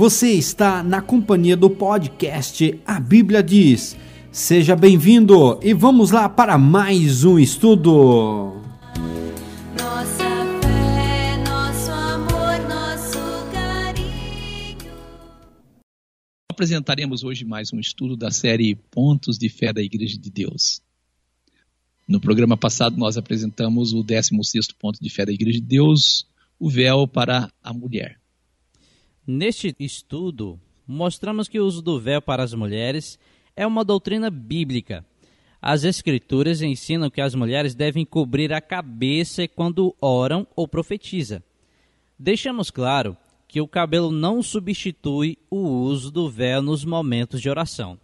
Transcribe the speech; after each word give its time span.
Você 0.00 0.30
está 0.30 0.82
na 0.82 1.02
companhia 1.02 1.54
do 1.54 1.68
podcast 1.68 2.80
A 2.86 2.98
Bíblia 2.98 3.42
Diz. 3.42 3.94
Seja 4.32 4.74
bem-vindo 4.74 5.60
e 5.62 5.74
vamos 5.74 6.10
lá 6.10 6.26
para 6.26 6.56
mais 6.56 7.22
um 7.22 7.38
estudo. 7.38 8.62
Nossa 9.78 10.24
fé, 10.62 11.36
nosso 11.46 11.90
amor, 11.90 12.66
nosso 12.66 13.52
carinho. 13.52 14.90
Apresentaremos 16.50 17.22
hoje 17.22 17.44
mais 17.44 17.70
um 17.70 17.78
estudo 17.78 18.16
da 18.16 18.30
série 18.30 18.76
Pontos 18.90 19.36
de 19.36 19.50
Fé 19.50 19.70
da 19.70 19.82
Igreja 19.82 20.16
de 20.16 20.30
Deus. 20.30 20.80
No 22.08 22.18
programa 22.18 22.56
passado, 22.56 22.96
nós 22.96 23.18
apresentamos 23.18 23.92
o 23.92 24.02
16 24.02 24.68
ponto 24.78 24.98
de 24.98 25.10
fé 25.10 25.26
da 25.26 25.32
Igreja 25.32 25.60
de 25.60 25.66
Deus, 25.66 26.26
o 26.58 26.70
véu 26.70 27.06
para 27.06 27.52
a 27.62 27.74
mulher. 27.74 28.19
Neste 29.32 29.72
estudo, 29.78 30.58
mostramos 30.84 31.46
que 31.46 31.60
o 31.60 31.64
uso 31.64 31.80
do 31.80 32.00
véu 32.00 32.20
para 32.20 32.42
as 32.42 32.52
mulheres 32.52 33.16
é 33.54 33.64
uma 33.64 33.84
doutrina 33.84 34.28
bíblica. 34.28 35.06
As 35.62 35.84
Escrituras 35.84 36.62
ensinam 36.62 37.08
que 37.08 37.20
as 37.20 37.32
mulheres 37.32 37.72
devem 37.72 38.04
cobrir 38.04 38.52
a 38.52 38.60
cabeça 38.60 39.46
quando 39.46 39.94
oram 40.00 40.44
ou 40.56 40.66
profetizam. 40.66 41.40
Deixamos 42.18 42.72
claro 42.72 43.16
que 43.46 43.60
o 43.60 43.68
cabelo 43.68 44.10
não 44.10 44.42
substitui 44.42 45.38
o 45.48 45.58
uso 45.58 46.10
do 46.10 46.28
véu 46.28 46.60
nos 46.60 46.84
momentos 46.84 47.40
de 47.40 47.48
oração. 47.48 48.00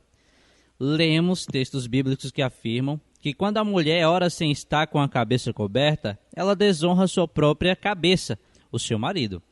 Lemos 0.78 1.44
textos 1.44 1.88
bíblicos 1.88 2.30
que 2.30 2.40
afirmam 2.40 3.00
que 3.20 3.34
quando 3.34 3.56
a 3.56 3.64
mulher 3.64 4.06
ora 4.06 4.30
sem 4.30 4.52
estar 4.52 4.86
com 4.86 5.00
a 5.00 5.08
cabeça 5.08 5.52
coberta, 5.52 6.16
ela 6.36 6.54
desonra 6.54 7.08
sua 7.08 7.26
própria 7.26 7.74
cabeça, 7.74 8.38
o 8.70 8.78
seu 8.78 8.96
marido. 8.96 9.42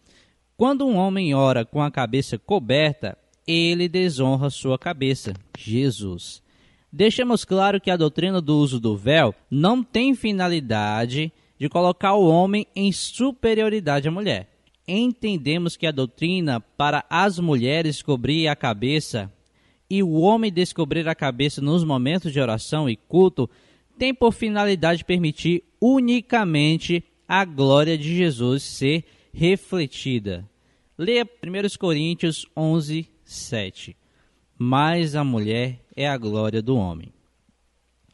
Quando 0.57 0.87
um 0.87 0.97
homem 0.97 1.35
ora 1.35 1.65
com 1.65 1.83
a 1.83 1.91
cabeça 1.91 2.39
coberta, 2.39 3.19
ele 3.45 3.89
desonra 3.89 4.51
sua 4.51 4.79
cabeça, 4.79 5.35
Jesus. 5.59 6.41
Deixamos 6.93 7.45
claro 7.45 7.81
que 7.81 7.91
a 7.91 7.97
doutrina 7.97 8.41
do 8.41 8.57
uso 8.57 8.79
do 8.79 8.97
véu 8.97 9.35
não 9.51 9.83
tem 9.83 10.15
finalidade 10.15 11.33
de 11.59 11.69
colocar 11.69 12.15
o 12.15 12.29
homem 12.29 12.69
em 12.75 12.93
superioridade 12.93 14.07
à 14.07 14.13
mulher. 14.13 14.49
Entendemos 14.87 15.77
que 15.77 15.89
a 15.89 15.93
doutrina 15.93 16.61
para 16.61 17.05
as 17.11 17.41
mulheres 17.41 18.01
cobrir 18.01 18.47
a 18.47 18.55
cabeça 18.55 19.33
e 19.91 20.05
o 20.05 20.13
homem 20.13 20.53
descobrir 20.53 21.09
a 21.09 21.17
cabeça 21.17 21.61
nos 21.61 21.83
momentos 21.83 22.33
de 22.33 22.41
oração 22.41 22.89
e 22.89 22.95
culto 22.95 23.51
tem 23.99 24.15
por 24.15 24.33
finalidade 24.33 25.05
permitir 25.05 25.65
unicamente 25.81 27.03
a 27.27 27.45
glória 27.45 27.99
de 27.99 28.15
Jesus 28.15 28.63
ser 28.63 29.05
refletida. 29.35 30.49
Leia 30.97 31.25
1 31.25 31.77
Coríntios 31.79 32.47
11, 32.57 33.09
7. 33.25 33.97
Mas 34.57 35.17
a 35.17 35.25
mulher 35.25 35.85
é 35.97 36.09
a 36.09 36.17
glória 36.17 36.63
do 36.63 36.77
homem. 36.77 37.13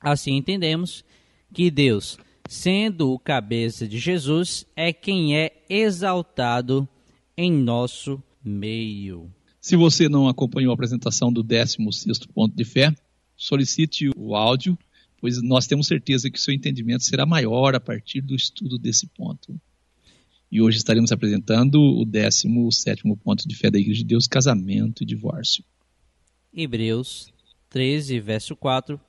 Assim 0.01 0.35
entendemos 0.35 1.05
que 1.53 1.71
Deus, 1.71 2.19
sendo 2.49 3.13
o 3.13 3.19
cabeça 3.19 3.87
de 3.87 3.99
Jesus, 3.99 4.65
é 4.75 4.95
quem 4.95 5.37
é 5.37 5.63
exaltado 5.69 6.89
em 7.37 7.53
nosso 7.53 8.23
meio. 8.43 9.31
Se 9.61 9.77
você 9.77 10.09
não 10.09 10.27
acompanhou 10.27 10.71
a 10.71 10.75
apresentação 10.75 11.31
do 11.31 11.43
16 11.43 12.21
ponto 12.35 12.57
de 12.57 12.65
fé, 12.65 12.95
solicite 13.37 14.09
o 14.17 14.35
áudio, 14.35 14.79
pois 15.21 15.43
nós 15.43 15.67
temos 15.67 15.87
certeza 15.87 16.31
que 16.31 16.41
seu 16.41 16.55
entendimento 16.55 17.05
será 17.05 17.27
maior 17.27 17.75
a 17.75 17.81
partir 17.81 18.23
do 18.23 18.35
estudo 18.35 18.79
desse 18.79 19.07
ponto. 19.07 19.61
E 20.51 20.61
hoje 20.61 20.79
estaremos 20.79 21.13
apresentando 21.13 21.81
o 21.81 22.05
17 22.05 23.03
ponto 23.23 23.47
de 23.47 23.55
fé 23.55 23.71
da 23.71 23.79
Igreja 23.79 24.01
de 24.01 24.07
Deus, 24.07 24.27
casamento 24.27 25.03
e 25.03 25.07
divórcio. 25.07 25.65
Hebreus 26.53 27.33
13, 27.69 28.19
verso 28.19 28.57
4. 28.57 29.01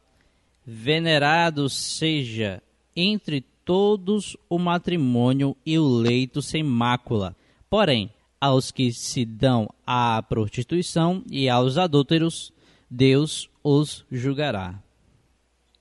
Venerado 0.66 1.68
seja 1.68 2.62
entre 2.96 3.44
todos 3.66 4.38
o 4.47 4.59
matrimônio 4.59 5.57
e 5.66 5.79
o 5.79 5.88
leito 5.88 6.41
sem 6.41 6.62
mácula. 6.62 7.35
Porém, 7.69 8.12
aos 8.40 8.72
que 8.72 8.91
se 8.91 9.25
dão 9.25 9.68
à 9.85 10.22
prostituição 10.22 11.23
e 11.29 11.50
aos 11.50 11.78
adúlteros, 11.78 12.53
Deus 12.90 13.50
os 13.63 14.06
julgará. 14.12 14.81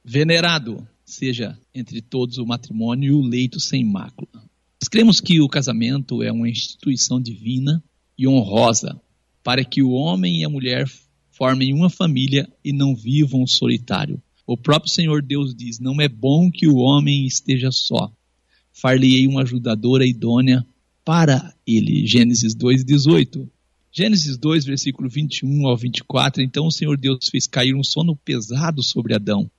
Venerado 0.03 0.87
seja 1.05 1.59
entre 1.75 2.01
todos 2.01 2.39
o 2.39 2.47
matrimônio 2.47 3.13
e 3.13 3.15
o 3.15 3.21
leito 3.21 3.61
sem 3.61 3.85
mácula. 3.85 4.50
Nós 4.81 4.89
cremos 4.89 5.21
que 5.21 5.43
o 5.43 5.49
casamento 5.49 6.23
é 6.23 6.33
uma 6.33 6.49
instituição 6.49 7.21
divina 7.21 7.85
e 8.17 8.27
honrosa 8.27 8.99
para 9.43 9.63
que 9.63 9.83
o 9.83 9.91
homem 9.91 10.41
e 10.41 10.45
a 10.45 10.49
mulher 10.49 10.91
formem 11.31 11.75
uma 11.75 11.91
família 11.91 12.51
e 12.65 12.73
não 12.73 12.97
vivam 12.97 13.47
solitário. 13.47 14.23
O 14.47 14.57
próprio 14.57 14.91
Senhor 14.91 15.21
Deus 15.21 15.55
diz: 15.55 15.79
Não 15.79 16.01
é 16.01 16.09
bom 16.09 16.51
que 16.51 16.67
o 16.67 16.77
homem 16.77 17.27
esteja 17.27 17.71
só. 17.71 18.11
Far-lhe-ei 18.73 19.27
uma 19.27 19.43
ajudadora 19.43 20.07
idônea 20.07 20.67
para 21.05 21.55
ele. 21.67 22.07
Gênesis 22.07 22.55
2:18. 22.55 23.47
Gênesis 23.93 24.39
2, 24.39 24.65
versículo 24.65 25.11
21 25.11 25.67
ao 25.67 25.77
24. 25.77 26.43
Então 26.43 26.67
o 26.67 26.73
Senhor 26.73 26.97
Deus 26.97 27.29
fez 27.29 27.47
cair 27.47 27.75
um 27.75 27.85
sono 27.85 28.17
pesado 28.17 28.83
sobre 28.83 29.15
Adão. 29.15 29.51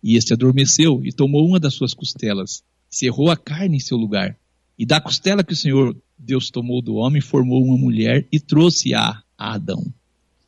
E 0.00 0.16
este 0.16 0.32
adormeceu 0.32 1.04
e 1.04 1.10
tomou 1.10 1.44
uma 1.44 1.58
das 1.58 1.74
suas 1.74 1.92
costelas 1.92 2.62
cerrou 2.90 3.30
a 3.30 3.36
carne 3.36 3.76
em 3.76 3.80
seu 3.80 3.96
lugar. 3.96 4.36
E 4.78 4.86
da 4.86 5.00
costela 5.00 5.44
que 5.44 5.52
o 5.52 5.56
Senhor 5.56 5.96
Deus 6.18 6.50
tomou 6.50 6.82
do 6.82 6.94
homem, 6.94 7.20
formou 7.20 7.62
uma 7.64 7.76
mulher 7.76 8.26
e 8.32 8.40
trouxe-a 8.40 9.22
a 9.36 9.54
Adão. 9.54 9.84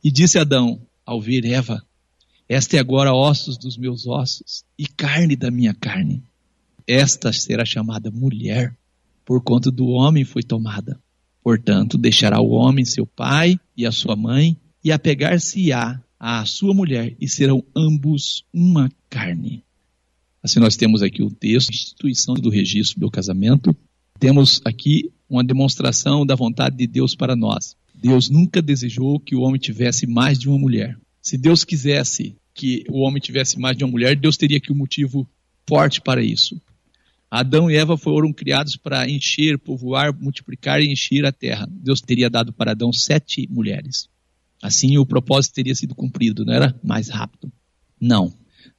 E 0.03 0.11
disse 0.11 0.37
Adão, 0.37 0.81
ao 1.05 1.21
ver 1.21 1.45
Eva, 1.45 1.81
esta 2.47 2.75
é 2.75 2.79
agora 2.79 3.13
ossos 3.13 3.57
dos 3.57 3.77
meus 3.77 4.05
ossos 4.05 4.65
e 4.77 4.85
carne 4.85 5.35
da 5.35 5.49
minha 5.49 5.73
carne. 5.73 6.21
Esta 6.85 7.31
será 7.31 7.63
chamada 7.63 8.11
mulher, 8.11 8.75
por 9.23 9.41
conta 9.41 9.71
do 9.71 9.87
homem 9.87 10.25
foi 10.25 10.43
tomada. 10.43 10.99
Portanto, 11.43 11.97
deixará 11.97 12.41
o 12.41 12.49
homem 12.49 12.83
seu 12.83 13.05
pai 13.05 13.57
e 13.75 13.85
a 13.85 13.91
sua 13.91 14.15
mãe, 14.15 14.57
e 14.83 14.91
apegar-se-á 14.91 16.01
à 16.19 16.45
sua 16.45 16.73
mulher, 16.73 17.15
e 17.19 17.27
serão 17.29 17.63
ambos 17.75 18.45
uma 18.53 18.91
carne. 19.09 19.63
Assim, 20.43 20.59
nós 20.59 20.75
temos 20.75 21.01
aqui 21.01 21.21
o 21.21 21.29
texto, 21.29 21.69
instituição 21.69 22.33
do 22.33 22.49
registro 22.49 22.99
do 22.99 23.11
casamento. 23.11 23.75
Temos 24.19 24.61
aqui 24.65 25.11
uma 25.29 25.43
demonstração 25.43 26.25
da 26.25 26.35
vontade 26.35 26.75
de 26.75 26.87
Deus 26.87 27.15
para 27.15 27.35
nós. 27.35 27.75
Deus 27.93 28.29
nunca 28.29 28.61
desejou 28.61 29.19
que 29.19 29.35
o 29.35 29.41
homem 29.41 29.59
tivesse 29.59 30.07
mais 30.07 30.39
de 30.39 30.49
uma 30.49 30.57
mulher. 30.57 30.97
Se 31.21 31.37
Deus 31.37 31.63
quisesse 31.63 32.35
que 32.53 32.83
o 32.89 32.99
homem 32.99 33.21
tivesse 33.21 33.59
mais 33.59 33.77
de 33.77 33.83
uma 33.83 33.91
mulher, 33.91 34.15
Deus 34.15 34.37
teria 34.37 34.57
aqui 34.57 34.71
um 34.71 34.77
motivo 34.77 35.29
forte 35.67 36.01
para 36.01 36.23
isso. 36.23 36.59
Adão 37.29 37.71
e 37.71 37.75
Eva 37.75 37.95
foram 37.95 38.33
criados 38.33 38.75
para 38.75 39.09
encher, 39.09 39.57
povoar, 39.57 40.13
multiplicar 40.13 40.81
e 40.81 40.91
encher 40.91 41.25
a 41.25 41.31
terra. 41.31 41.67
Deus 41.71 42.01
teria 42.01 42.29
dado 42.29 42.51
para 42.51 42.71
Adão 42.71 42.91
sete 42.91 43.47
mulheres. 43.49 44.09
Assim 44.61 44.97
o 44.97 45.05
propósito 45.05 45.53
teria 45.53 45.73
sido 45.73 45.95
cumprido, 45.95 46.43
não 46.43 46.53
era 46.53 46.77
mais 46.83 47.07
rápido. 47.07 47.51
Não. 47.99 48.33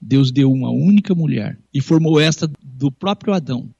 Deus 0.04 0.32
deu 0.32 0.50
uma 0.50 0.70
única 0.70 1.14
mulher 1.14 1.56
e 1.72 1.80
formou 1.80 2.18
esta 2.18 2.50
do 2.60 2.90
próprio 2.90 3.32
Adão. 3.32 3.70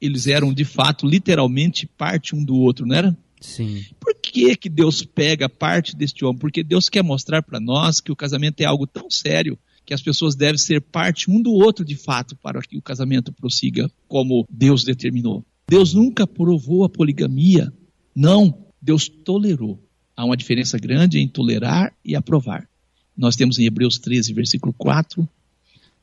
Eles 0.00 0.28
eram 0.28 0.54
de 0.54 0.64
fato, 0.64 1.04
literalmente, 1.04 1.84
parte 1.84 2.36
um 2.36 2.44
do 2.44 2.54
outro, 2.56 2.86
não 2.86 2.94
era? 2.94 3.18
Sim. 3.40 3.84
Por 3.98 4.14
que, 4.14 4.54
que 4.54 4.68
Deus 4.68 5.02
pega 5.02 5.48
parte 5.48 5.96
deste 5.96 6.24
homem? 6.24 6.38
Porque 6.38 6.62
Deus 6.62 6.88
quer 6.88 7.02
mostrar 7.02 7.42
para 7.42 7.58
nós 7.58 8.00
que 8.00 8.12
o 8.12 8.16
casamento 8.16 8.60
é 8.60 8.64
algo 8.64 8.86
tão 8.86 9.10
sério 9.10 9.58
que 9.84 9.92
as 9.92 10.02
pessoas 10.02 10.36
devem 10.36 10.58
ser 10.58 10.80
parte 10.80 11.30
um 11.30 11.40
do 11.40 11.50
outro 11.50 11.84
de 11.84 11.96
fato 11.96 12.36
para 12.36 12.60
que 12.60 12.76
o 12.76 12.82
casamento 12.82 13.32
prossiga 13.32 13.90
como 14.06 14.46
Deus 14.48 14.84
determinou. 14.84 15.44
Deus 15.68 15.92
nunca 15.92 16.26
provou 16.26 16.84
a 16.84 16.88
poligamia. 16.88 17.72
Não, 18.14 18.66
Deus 18.80 19.08
tolerou. 19.08 19.82
Há 20.16 20.24
uma 20.24 20.36
diferença 20.36 20.78
grande 20.78 21.18
em 21.18 21.26
tolerar 21.26 21.92
e 22.04 22.14
aprovar. 22.14 22.68
Nós 23.16 23.34
temos 23.34 23.58
em 23.58 23.64
Hebreus 23.64 23.98
13, 23.98 24.32
versículo 24.32 24.72
4, 24.74 25.28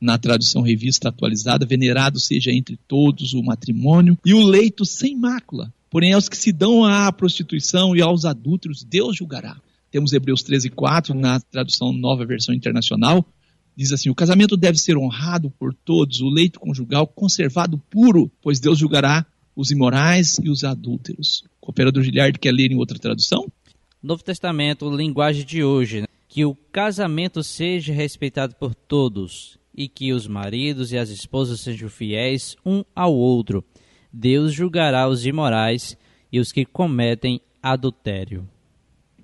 na 0.00 0.18
tradução 0.18 0.62
revista 0.62 1.08
atualizada, 1.08 1.66
venerado 1.66 2.20
seja 2.20 2.52
entre 2.52 2.78
todos 2.88 3.32
o 3.34 3.42
matrimônio 3.42 4.18
e 4.24 4.34
o 4.34 4.44
leito 4.44 4.84
sem 4.84 5.16
mácula. 5.16 5.72
Porém, 5.90 6.12
aos 6.12 6.28
que 6.28 6.36
se 6.36 6.52
dão 6.52 6.84
à 6.84 7.10
prostituição 7.12 7.96
e 7.96 8.02
aos 8.02 8.24
adúlteros, 8.24 8.84
Deus 8.84 9.16
julgará. 9.16 9.56
Temos 9.90 10.12
Hebreus 10.12 10.42
13, 10.42 10.70
4, 10.70 11.14
na 11.14 11.40
tradução 11.40 11.92
nova 11.92 12.26
versão 12.26 12.54
internacional, 12.54 13.24
diz 13.74 13.92
assim: 13.92 14.10
O 14.10 14.14
casamento 14.14 14.56
deve 14.56 14.78
ser 14.78 14.96
honrado 14.96 15.50
por 15.50 15.72
todos, 15.72 16.20
o 16.20 16.28
leito 16.28 16.60
conjugal 16.60 17.06
conservado 17.06 17.78
puro, 17.90 18.30
pois 18.42 18.60
Deus 18.60 18.78
julgará 18.78 19.24
os 19.54 19.70
imorais 19.70 20.38
e 20.42 20.50
os 20.50 20.64
adúlteros. 20.64 21.42
O 21.60 21.66
cooperador 21.66 22.02
Giliard 22.02 22.38
quer 22.38 22.52
ler 22.52 22.70
em 22.70 22.76
outra 22.76 22.98
tradução? 22.98 23.50
Novo 24.02 24.22
Testamento, 24.22 24.94
linguagem 24.94 25.46
de 25.46 25.64
hoje. 25.64 26.02
Né? 26.02 26.06
Que 26.28 26.44
o 26.44 26.54
casamento 26.54 27.42
seja 27.42 27.92
respeitado 27.92 28.54
por 28.56 28.74
todos 28.74 29.58
e 29.76 29.88
que 29.88 30.12
os 30.12 30.26
maridos 30.26 30.90
e 30.92 30.96
as 30.96 31.10
esposas 31.10 31.60
sejam 31.60 31.88
fiéis 31.88 32.56
um 32.64 32.82
ao 32.94 33.14
outro. 33.14 33.64
Deus 34.12 34.54
julgará 34.54 35.08
os 35.08 35.26
imorais 35.26 35.96
e 36.32 36.40
os 36.40 36.50
que 36.50 36.64
cometem 36.64 37.40
adultério. 37.62 38.48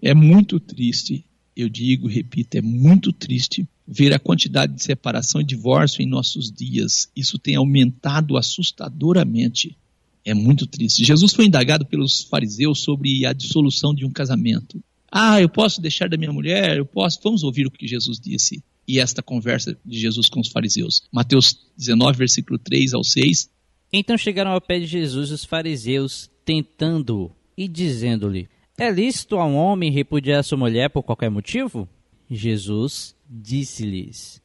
É 0.02 0.12
muito 0.12 0.60
triste, 0.60 1.24
eu 1.56 1.68
digo, 1.68 2.06
repito, 2.06 2.56
é 2.56 2.60
muito 2.60 3.12
triste 3.12 3.66
ver 3.86 4.12
a 4.12 4.18
quantidade 4.18 4.74
de 4.74 4.82
separação 4.82 5.40
e 5.40 5.44
divórcio 5.44 6.02
em 6.02 6.06
nossos 6.06 6.50
dias. 6.50 7.10
Isso 7.16 7.38
tem 7.38 7.56
aumentado 7.56 8.36
assustadoramente. 8.36 9.76
É 10.24 10.34
muito 10.34 10.66
triste. 10.66 11.04
Jesus 11.04 11.32
foi 11.32 11.46
indagado 11.46 11.86
pelos 11.86 12.22
fariseus 12.22 12.80
sobre 12.80 13.26
a 13.26 13.32
dissolução 13.32 13.94
de 13.94 14.04
um 14.04 14.10
casamento. 14.10 14.82
Ah, 15.10 15.40
eu 15.40 15.48
posso 15.48 15.80
deixar 15.80 16.08
da 16.08 16.16
minha 16.16 16.32
mulher? 16.32 16.78
Eu 16.78 16.86
posso. 16.86 17.20
Vamos 17.22 17.42
ouvir 17.42 17.66
o 17.66 17.70
que 17.70 17.86
Jesus 17.86 18.18
disse. 18.18 18.62
E 18.86 18.98
esta 18.98 19.22
conversa 19.22 19.78
de 19.84 19.98
Jesus 19.98 20.28
com 20.28 20.40
os 20.40 20.48
fariseus. 20.48 21.02
Mateus 21.12 21.56
19, 21.76 22.18
versículo 22.18 22.58
3 22.58 22.94
ao 22.94 23.04
6. 23.04 23.50
Então 23.92 24.16
chegaram 24.16 24.52
ao 24.52 24.60
pé 24.60 24.78
de 24.78 24.86
Jesus 24.86 25.30
os 25.30 25.44
fariseus, 25.44 26.30
tentando-o 26.44 27.30
e 27.56 27.68
dizendo-lhe: 27.68 28.48
É 28.76 28.90
lícito 28.90 29.36
a 29.36 29.46
um 29.46 29.54
homem 29.54 29.90
repudiar 29.90 30.42
sua 30.42 30.58
mulher 30.58 30.90
por 30.90 31.02
qualquer 31.02 31.30
motivo? 31.30 31.88
Jesus 32.30 33.14
disse-lhes: 33.28 34.42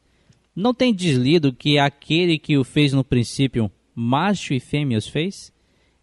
Não 0.55 0.73
tem 0.73 0.93
deslido 0.93 1.53
que 1.53 1.79
aquele 1.79 2.37
que 2.37 2.57
o 2.57 2.63
fez 2.63 2.93
no 2.93 3.03
princípio, 3.03 3.71
macho 3.95 4.53
e 4.53 4.59
fêmea 4.59 4.97
os 4.97 5.07
fez? 5.07 5.53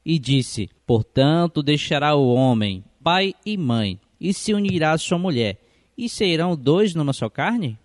E 0.05 0.19
disse: 0.19 0.71
Portanto, 0.87 1.63
deixará 1.63 2.15
o 2.15 2.33
homem, 2.33 2.83
pai 3.03 3.35
e 3.45 3.57
mãe, 3.57 4.01
e 4.21 4.33
se 4.33 4.55
unirá 4.55 4.93
à 4.93 4.99
sua 4.99 5.19
mulher, 5.19 5.61
e 5.97 6.09
serão 6.09 6.57
dois 6.57 6.95
numa 6.95 7.13
só 7.13 7.29
carne? 7.29 7.79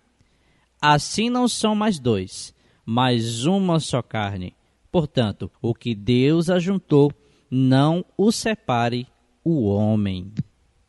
Assim 0.80 1.28
não 1.28 1.46
são 1.46 1.74
mais 1.74 1.98
dois, 1.98 2.54
mas 2.86 3.44
uma 3.44 3.78
só 3.78 4.00
carne. 4.00 4.54
Portanto, 4.90 5.50
o 5.60 5.74
que 5.74 5.94
Deus 5.94 6.48
ajuntou, 6.48 7.12
não 7.50 8.04
o 8.16 8.32
separe 8.32 9.06
o 9.44 9.64
homem. 9.64 10.32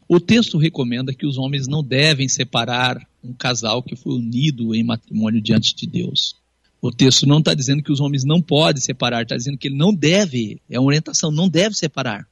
O 0.08 0.20
texto 0.20 0.58
recomenda 0.58 1.14
que 1.14 1.26
os 1.26 1.38
homens 1.38 1.68
não 1.68 1.84
devem 1.84 2.28
separar 2.28 3.08
um 3.24 3.34
casal 3.34 3.84
que 3.84 3.96
foi 3.96 4.14
unido 4.14 4.74
em 4.74 4.84
matrimônio 4.84 5.42
diante 5.42 5.76
de 5.76 5.86
Deus. 5.88 6.36
O 6.82 6.92
texto 6.92 7.28
não 7.28 7.40
está 7.40 7.54
dizendo 7.54 7.84
que 7.84 7.92
os 7.92 8.00
homens 8.00 8.24
não 8.24 8.42
podem 8.42 8.82
separar, 8.82 9.22
está 9.22 9.38
dizendo 9.38 9.58
que 9.58 9.68
ele 9.68 9.78
não 9.78 9.94
deve, 9.94 10.60
é 10.70 10.80
uma 10.80 10.88
orientação, 10.88 11.32
não 11.32 11.48
deve 11.48 11.76
separar. 11.76 12.28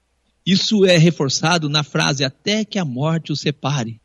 Isso 0.45 0.85
é 0.85 0.97
reforçado 0.97 1.69
na 1.69 1.83
frase 1.83 2.23
até 2.23 2.65
que 2.65 2.79
a 2.79 2.85
morte 2.85 3.31
os 3.31 3.39
separe. 3.39 4.01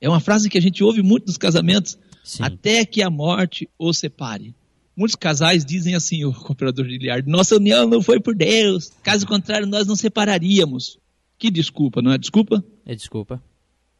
É 0.00 0.08
uma 0.08 0.20
frase 0.20 0.48
que 0.48 0.56
a 0.56 0.62
gente 0.62 0.82
ouve 0.82 1.02
muito 1.02 1.26
nos 1.26 1.36
casamentos, 1.36 1.98
Sim. 2.24 2.42
até 2.42 2.84
que 2.86 3.02
a 3.02 3.10
morte 3.10 3.68
os 3.78 3.98
separe. 3.98 4.54
Muitos 4.96 5.14
casais 5.14 5.64
dizem 5.64 5.94
assim, 5.94 6.24
o 6.24 6.32
cooperador 6.32 6.86
de 6.86 6.96
Liard, 6.96 7.28
nossa 7.28 7.56
união 7.56 7.86
não 7.86 8.00
foi 8.00 8.18
por 8.18 8.34
Deus, 8.34 8.90
caso 9.02 9.26
contrário 9.26 9.66
nós 9.66 9.86
não 9.86 9.94
separaríamos. 9.94 10.98
Que 11.38 11.50
desculpa, 11.50 12.00
não 12.00 12.12
é 12.12 12.18
desculpa? 12.18 12.64
É 12.86 12.94
desculpa. 12.94 13.42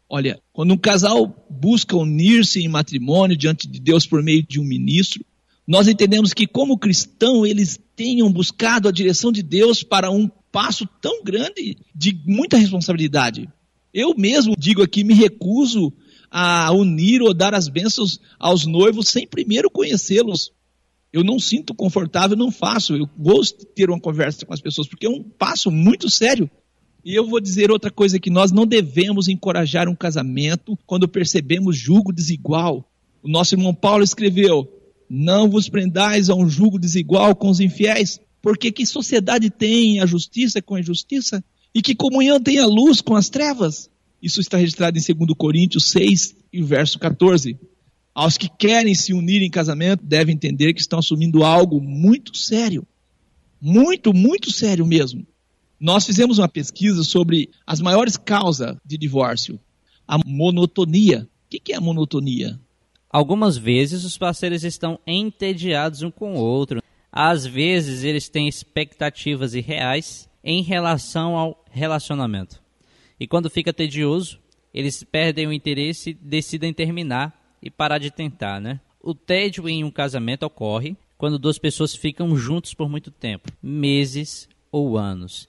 Olha, 0.09 0.41
quando 0.53 0.73
um 0.73 0.79
casal 0.79 1.47
busca 1.51 1.97
unir-se 1.97 2.61
em 2.61 2.69
matrimônio 2.69 3.37
diante 3.37 3.69
de 3.69 3.81
Deus 3.81 4.07
por 4.07 4.23
meio 4.23 4.43
de 4.43 4.61
um 4.61 4.65
ministro, 4.65 5.25
nós 5.67 5.89
entendemos 5.89 6.33
que, 6.33 6.47
como 6.47 6.79
cristão, 6.79 7.45
eles 7.45 7.81
tenham 7.97 8.31
buscado 8.31 8.89
a 8.89 8.93
direção 8.93 9.33
de 9.33 9.43
Deus 9.43 9.83
para 9.83 10.11
um 10.11 10.29
passo 10.53 10.87
tão 11.01 11.25
grande 11.25 11.77
de 11.95 12.17
muita 12.27 12.57
responsabilidade. 12.57 13.49
Eu 13.93 14.15
mesmo 14.17 14.55
digo 14.59 14.83
aqui, 14.83 15.03
me 15.03 15.15
recuso 15.15 15.93
a 16.37 16.73
unir 16.73 17.23
ou 17.23 17.33
dar 17.33 17.55
as 17.55 17.69
bênçãos 17.69 18.19
aos 18.41 18.67
noivos 18.67 19.09
sem 19.09 19.25
primeiro 19.25 19.71
conhecê-los. 19.71 20.51
Eu 21.13 21.23
não 21.23 21.39
sinto 21.39 21.73
confortável, 21.73 22.37
não 22.37 22.51
faço. 22.51 22.97
Eu 22.97 23.09
gosto 23.17 23.61
de 23.61 23.67
ter 23.67 23.89
uma 23.89 24.01
conversa 24.01 24.45
com 24.45 24.53
as 24.53 24.61
pessoas, 24.61 24.89
porque 24.89 25.07
é 25.07 25.09
um 25.09 25.23
passo 25.23 25.71
muito 25.71 26.11
sério. 26.11 26.51
E 27.05 27.15
eu 27.15 27.25
vou 27.25 27.39
dizer 27.39 27.71
outra 27.71 27.89
coisa 27.89 28.19
que 28.19 28.31
nós 28.31 28.51
não 28.51 28.67
devemos 28.67 29.29
encorajar 29.29 29.89
um 29.89 29.95
casamento 29.95 30.77
quando 30.85 31.07
percebemos 31.07 31.77
julgo 31.77 32.13
desigual. 32.13 32.85
O 33.23 33.29
nosso 33.29 33.55
irmão 33.55 33.73
Paulo 33.73 34.03
escreveu: 34.03 34.69
Não 35.09 35.49
vos 35.49 35.69
prendais 35.69 36.29
a 36.29 36.35
um 36.35 36.49
julgo 36.49 36.81
desigual 36.81 37.37
com 37.37 37.49
os 37.49 37.61
infiéis, 37.61 38.19
porque 38.43 38.73
que 38.73 38.85
sociedade 38.85 39.51
tem 39.51 40.01
a 40.01 40.07
justiça 40.07 40.61
com 40.61 40.75
a 40.75 40.81
injustiça? 40.81 41.45
E 41.73 41.81
que 41.81 41.95
comunhão 41.95 42.41
tem 42.41 42.59
a 42.59 42.67
luz 42.67 43.01
com 43.01 43.15
as 43.15 43.29
trevas? 43.29 43.89
Isso 44.25 44.41
está 44.41 44.57
registrado 44.57 44.99
em 44.99 45.03
2 45.03 45.37
Coríntios 45.37 45.91
6 45.91 46.35
e 46.51 46.63
verso 46.63 46.99
14. 46.99 47.59
Aos 48.15 48.39
que 48.39 48.49
querem 48.49 48.95
se 48.95 49.13
unir 49.13 49.43
em 49.43 49.51
casamento 49.51 50.03
devem 50.03 50.35
entender 50.35 50.73
que 50.73 50.81
estão 50.81 50.99
assumindo 50.99 51.45
algo 51.45 51.79
muito 51.79 52.35
sério. 52.35 52.87
Muito, 53.61 54.15
muito 54.15 54.51
sério 54.51 54.87
mesmo. 54.87 55.27
Nós 55.79 56.07
fizemos 56.07 56.39
uma 56.39 56.49
pesquisa 56.49 57.05
sobre 57.05 57.51
as 57.67 57.83
maiores 57.83 58.17
causas 58.17 58.79
de 58.83 58.97
divórcio. 58.97 59.61
A 60.09 60.17
monotonia. 60.25 61.29
O 61.45 61.61
que 61.61 61.75
é 61.75 61.77
a 61.77 61.81
monotonia? 61.81 62.59
Algumas 63.11 63.59
vezes 63.59 64.05
os 64.05 64.17
parceiros 64.17 64.65
estão 64.65 64.99
entediados 65.07 66.01
um 66.01 66.11
com 66.11 66.37
o 66.37 66.41
outro. 66.41 66.83
Às 67.13 67.45
vezes 67.45 68.03
eles 68.03 68.31
têm 68.31 68.49
expectativas 68.49 69.55
irreais 69.55 70.27
em 70.43 70.63
relação 70.63 71.37
ao 71.37 71.63
relacionamento. 71.71 72.64
E 73.19 73.27
quando 73.27 73.51
fica 73.51 73.73
tedioso, 73.73 74.41
eles 74.73 75.05
perdem 75.05 75.47
o 75.47 75.53
interesse 75.53 76.15
decidem 76.15 76.73
terminar 76.73 77.57
e 77.63 77.71
parar 77.71 77.99
de 77.99 78.11
tentar, 78.11 78.61
né? 78.61 78.81
O 79.01 79.15
tédio 79.15 79.69
em 79.69 79.85
um 79.85 79.91
casamento 79.91 80.45
ocorre 80.45 80.97
quando 81.17 81.39
duas 81.39 81.59
pessoas 81.59 81.95
ficam 81.95 82.37
juntos 82.37 82.75
por 82.75 82.89
muito 82.89 83.11
tempo, 83.11 83.51
meses 83.63 84.49
ou 84.71 84.99
anos, 84.99 85.49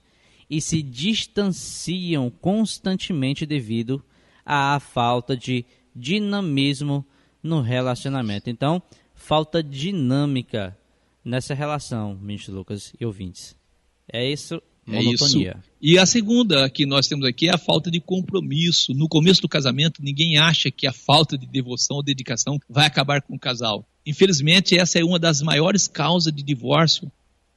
e 0.50 0.62
se 0.62 0.82
distanciam 0.82 2.30
constantemente 2.30 3.46
devido 3.46 4.04
à 4.46 4.80
falta 4.80 5.36
de 5.36 5.66
dinamismo 5.96 7.04
no 7.42 7.62
relacionamento. 7.62 8.50
Então, 8.50 8.82
falta 9.14 9.64
dinâmica 9.64 10.78
nessa 11.24 11.54
relação, 11.54 12.16
Ministro 12.16 12.54
Lucas 12.54 12.94
e 13.00 13.06
ouvintes. 13.06 13.56
É 14.08 14.30
isso, 14.30 14.62
É 14.88 15.02
isso. 15.04 15.40
E 15.82 15.98
a 15.98 16.06
segunda 16.06 16.70
que 16.70 16.86
nós 16.86 17.08
temos 17.08 17.26
aqui 17.26 17.48
é 17.48 17.54
a 17.54 17.58
falta 17.58 17.90
de 17.90 18.00
compromisso. 18.00 18.94
No 18.94 19.08
começo 19.08 19.42
do 19.42 19.50
casamento, 19.50 20.02
ninguém 20.04 20.38
acha 20.38 20.70
que 20.70 20.86
a 20.86 20.94
falta 20.94 21.38
de 21.38 21.48
devoção 21.48 21.98
ou 21.98 22.04
dedicação 22.04 22.60
vai 22.70 22.86
acabar 22.86 23.22
com 23.22 23.36
o 23.36 23.40
casal. 23.40 23.88
Infelizmente, 24.06 24.78
essa 24.78 25.00
é 25.00 25.04
uma 25.04 25.18
das 25.18 25.42
maiores 25.42 25.88
causas 25.88 26.32
de 26.32 26.44
divórcio. 26.44 27.12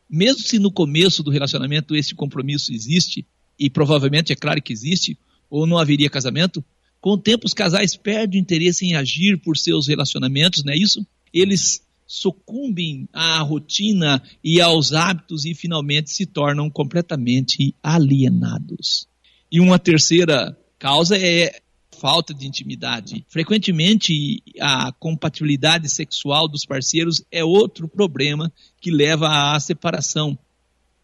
Mesmo 0.09 0.43
se 0.43 0.59
no 0.59 0.73
começo 0.73 1.23
do 1.23 1.31
relacionamento 1.31 1.95
esse 1.95 2.15
compromisso 2.15 2.73
existe, 2.73 3.26
e 3.59 3.69
provavelmente 3.69 4.33
é 4.33 4.37
claro 4.37 4.62
que 4.62 4.73
existe, 4.73 5.19
ou 5.50 5.67
não 5.67 5.76
haveria 5.76 6.09
casamento, 6.09 6.64
com 7.00 7.11
o 7.11 7.19
tempo 7.19 7.47
os 7.47 7.55
casais 7.55 7.95
perdem 7.95 8.41
o 8.41 8.43
interesse 8.43 8.87
em 8.87 8.95
agir 8.95 9.38
por 9.38 9.57
seus 9.57 9.87
relacionamentos, 9.87 10.64
não 10.64 10.73
é 10.73 10.76
isso? 10.76 11.07
Eles 11.33 11.83
sucumbem 12.09 13.07
à 13.12 13.38
rotina 13.41 14.23
e 14.43 14.62
aos 14.62 14.95
hábitos 14.95 15.45
e 15.45 15.55
finalmente 15.55 16.11
se 16.11 16.25
tornam 16.25 16.71
completamente 16.71 17.75
alienados. 17.83 19.07
E 19.53 19.61
uma 19.61 19.79
terceira 19.79 20.59
causa 20.79 21.19
é 21.19 21.61
falta 21.99 22.33
de 22.33 22.47
intimidade. 22.47 23.27
Frequentemente, 23.29 24.43
a 24.61 24.91
compatibilidade 24.93 25.88
sexual 25.88 26.49
dos 26.49 26.65
parceiros 26.65 27.23
é 27.31 27.45
outro 27.45 27.88
problema 27.88 28.50
que 28.81 28.91
leva 28.91 29.55
à 29.55 29.61
separação. 29.61 30.38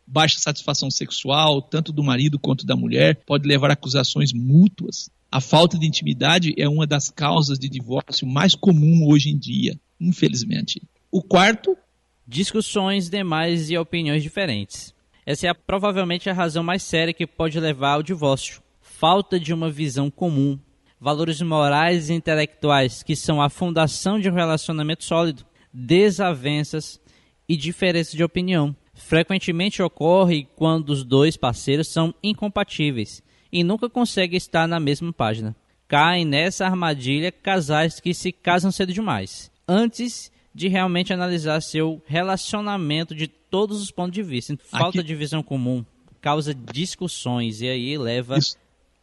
Baixa 0.06 0.38
satisfação 0.38 0.90
sexual, 0.90 1.60
tanto 1.60 1.92
do 1.92 2.02
marido 2.02 2.38
quanto 2.38 2.64
da 2.64 2.76
mulher, 2.76 3.22
pode 3.26 3.46
levar 3.46 3.70
a 3.70 3.74
acusações 3.74 4.32
mútuas. 4.32 5.10
A 5.30 5.40
falta 5.40 5.78
de 5.78 5.86
intimidade 5.86 6.54
é 6.56 6.68
uma 6.68 6.86
das 6.86 7.10
causas 7.10 7.58
de 7.58 7.68
divórcio 7.68 8.26
mais 8.26 8.54
comum 8.54 9.06
hoje 9.06 9.30
em 9.30 9.36
dia, 9.36 9.78
infelizmente. 10.00 10.80
O 11.16 11.22
quarto, 11.22 11.78
Discussões 12.26 13.08
demais 13.08 13.70
e 13.70 13.78
opiniões 13.78 14.20
diferentes. 14.20 14.92
Essa 15.24 15.46
é 15.46 15.50
a- 15.50 15.54
provavelmente 15.54 16.28
a 16.28 16.32
razão 16.32 16.64
mais 16.64 16.82
séria 16.82 17.14
que 17.14 17.24
pode 17.24 17.60
levar 17.60 17.92
ao 17.92 18.02
divórcio. 18.02 18.60
Falta 18.80 19.38
de 19.38 19.54
uma 19.54 19.70
visão 19.70 20.10
comum, 20.10 20.58
valores 20.98 21.40
morais 21.40 22.10
e 22.10 22.14
intelectuais 22.14 23.04
que 23.04 23.14
são 23.14 23.40
a 23.40 23.48
fundação 23.48 24.18
de 24.18 24.28
um 24.28 24.34
relacionamento 24.34 25.04
sólido, 25.04 25.46
desavenças 25.72 27.00
e 27.48 27.56
diferenças 27.56 28.14
de 28.14 28.24
opinião. 28.24 28.74
Frequentemente 28.92 29.80
ocorre 29.82 30.48
quando 30.56 30.90
os 30.90 31.04
dois 31.04 31.36
parceiros 31.36 31.86
são 31.86 32.12
incompatíveis 32.24 33.22
e 33.52 33.62
nunca 33.62 33.88
conseguem 33.88 34.36
estar 34.36 34.66
na 34.66 34.80
mesma 34.80 35.12
página. 35.12 35.54
Caem 35.86 36.24
nessa 36.24 36.66
armadilha 36.66 37.30
casais 37.30 38.00
que 38.00 38.12
se 38.12 38.32
casam 38.32 38.72
cedo 38.72 38.92
demais, 38.92 39.48
antes 39.68 40.32
de 40.54 40.68
realmente 40.68 41.12
analisar 41.12 41.60
seu 41.60 42.00
relacionamento 42.06 43.14
de 43.14 43.26
todos 43.26 43.80
os 43.82 43.90
pontos 43.90 44.12
de 44.12 44.22
vista. 44.22 44.56
Falta 44.70 45.00
Aqui- 45.00 45.08
de 45.08 45.14
visão 45.14 45.42
comum 45.42 45.84
causa 46.20 46.54
discussões 46.54 47.60
e 47.60 47.68
aí 47.68 47.98
leva 47.98 48.38
isso, 48.38 48.56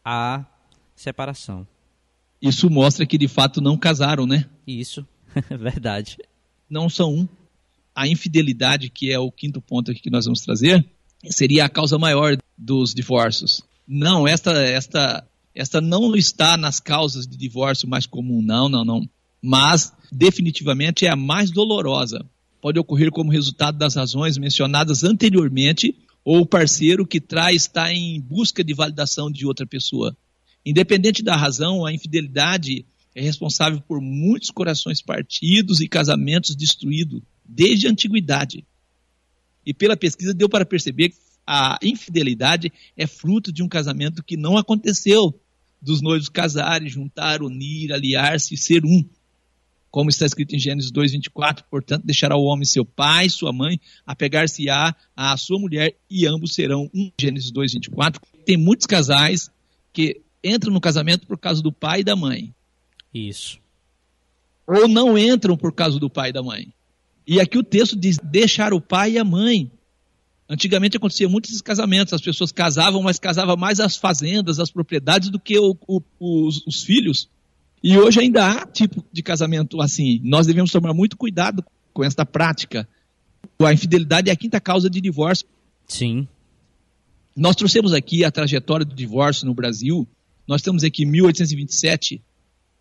à 0.04 0.44
separação. 0.96 1.66
isso 2.40 2.68
mostra 2.68 3.06
que 3.06 3.16
de 3.16 3.28
fato 3.28 3.60
não 3.60 3.76
casaram, 3.78 4.26
né? 4.26 4.46
Isso, 4.66 5.06
é 5.50 5.56
verdade. 5.56 6.16
não 6.68 6.88
são 6.88 7.12
um. 7.14 7.28
A 7.94 8.08
infidelidade, 8.08 8.88
que 8.88 9.12
é 9.12 9.18
o 9.18 9.30
quinto 9.30 9.60
ponto 9.60 9.90
aqui 9.90 10.00
que 10.00 10.10
nós 10.10 10.24
vamos 10.24 10.40
trazer, 10.40 10.84
seria 11.26 11.66
a 11.66 11.68
causa 11.68 11.98
maior 11.98 12.36
dos 12.56 12.94
divórcios. 12.94 13.62
Não, 13.86 14.26
esta, 14.26 14.52
esta 14.62 15.26
Esta 15.54 15.80
não 15.82 16.16
está 16.16 16.56
nas 16.56 16.80
causas 16.80 17.26
de 17.26 17.36
divórcio 17.36 17.86
mais 17.86 18.06
comum, 18.06 18.40
não, 18.40 18.68
não, 18.70 18.84
não. 18.84 19.08
Mas, 19.42 19.92
definitivamente, 20.10 21.04
é 21.04 21.10
a 21.10 21.16
mais 21.16 21.50
dolorosa. 21.50 22.24
Pode 22.60 22.78
ocorrer 22.78 23.10
como 23.10 23.32
resultado 23.32 23.76
das 23.76 23.96
razões 23.96 24.38
mencionadas 24.38 25.02
anteriormente, 25.02 25.96
ou 26.24 26.42
o 26.42 26.46
parceiro 26.46 27.04
que 27.04 27.20
traz 27.20 27.62
está 27.62 27.92
em 27.92 28.20
busca 28.20 28.62
de 28.62 28.72
validação 28.72 29.28
de 29.30 29.44
outra 29.44 29.66
pessoa. 29.66 30.16
Independente 30.64 31.22
da 31.24 31.34
razão, 31.34 31.84
a 31.84 31.92
infidelidade 31.92 32.86
é 33.14 33.20
responsável 33.20 33.80
por 33.80 34.00
muitos 34.00 34.50
corações 34.50 35.02
partidos 35.02 35.80
e 35.80 35.88
casamentos 35.88 36.54
destruídos 36.54 37.20
desde 37.44 37.88
a 37.88 37.90
antiguidade. 37.90 38.64
E 39.66 39.74
pela 39.74 39.96
pesquisa 39.96 40.32
deu 40.32 40.48
para 40.48 40.64
perceber 40.64 41.10
que 41.10 41.16
a 41.46 41.78
infidelidade 41.82 42.72
é 42.96 43.06
fruto 43.06 43.52
de 43.52 43.62
um 43.62 43.68
casamento 43.68 44.22
que 44.22 44.36
não 44.36 44.56
aconteceu, 44.56 45.38
dos 45.80 46.00
noivos 46.00 46.28
casarem, 46.28 46.88
juntar, 46.88 47.42
unir, 47.42 47.92
aliar-se 47.92 48.54
e 48.54 48.56
ser 48.56 48.84
um. 48.84 49.04
Como 49.92 50.08
está 50.10 50.24
escrito 50.26 50.56
em 50.56 50.58
Gênesis 50.58 50.90
2:24, 50.90 51.64
portanto, 51.70 52.04
deixará 52.04 52.34
o 52.34 52.44
homem 52.44 52.64
seu 52.64 52.82
pai, 52.84 53.28
sua 53.28 53.52
mãe, 53.52 53.78
apegar-se-á 54.06 54.96
à 55.14 55.36
sua 55.36 55.58
mulher 55.60 55.94
e 56.10 56.26
ambos 56.26 56.54
serão 56.54 56.90
um. 56.94 57.12
Gênesis 57.20 57.52
2:24. 57.52 58.18
Tem 58.46 58.56
muitos 58.56 58.86
casais 58.86 59.50
que 59.92 60.22
entram 60.42 60.72
no 60.72 60.80
casamento 60.80 61.26
por 61.26 61.38
causa 61.38 61.62
do 61.62 61.70
pai 61.70 62.00
e 62.00 62.04
da 62.04 62.16
mãe, 62.16 62.54
Isso. 63.12 63.58
ou 64.66 64.88
não 64.88 65.16
entram 65.18 65.56
por 65.58 65.72
causa 65.74 65.98
do 66.00 66.08
pai 66.08 66.30
e 66.30 66.32
da 66.32 66.42
mãe. 66.42 66.72
E 67.26 67.38
aqui 67.38 67.58
o 67.58 67.62
texto 67.62 67.94
diz 67.94 68.18
deixar 68.18 68.72
o 68.72 68.80
pai 68.80 69.12
e 69.12 69.18
a 69.18 69.24
mãe. 69.24 69.70
Antigamente 70.48 70.96
acontecia 70.96 71.28
muito 71.28 71.46
esses 71.50 71.60
casamentos, 71.62 72.12
as 72.14 72.20
pessoas 72.20 72.50
casavam, 72.50 73.02
mas 73.02 73.18
casavam 73.18 73.56
mais 73.56 73.78
as 73.78 73.96
fazendas, 73.96 74.58
as 74.58 74.70
propriedades 74.70 75.28
do 75.30 75.38
que 75.38 75.58
o- 75.58 75.76
o- 75.86 76.02
os, 76.18 76.66
os 76.66 76.82
filhos. 76.82 77.28
E 77.82 77.98
hoje 77.98 78.20
ainda 78.20 78.46
há 78.46 78.66
tipo 78.66 79.04
de 79.12 79.22
casamento 79.22 79.80
assim. 79.80 80.20
Nós 80.22 80.46
devemos 80.46 80.70
tomar 80.70 80.94
muito 80.94 81.16
cuidado 81.16 81.64
com 81.92 82.04
esta 82.04 82.24
prática. 82.24 82.88
A 83.60 83.72
infidelidade 83.72 84.30
é 84.30 84.32
a 84.32 84.36
quinta 84.36 84.60
causa 84.60 84.88
de 84.88 85.00
divórcio. 85.00 85.46
Sim. 85.86 86.28
Nós 87.36 87.56
trouxemos 87.56 87.92
aqui 87.92 88.24
a 88.24 88.30
trajetória 88.30 88.86
do 88.86 88.94
divórcio 88.94 89.46
no 89.46 89.54
Brasil. 89.54 90.06
Nós 90.46 90.62
temos 90.62 90.84
aqui 90.84 91.04
1827, 91.04 92.22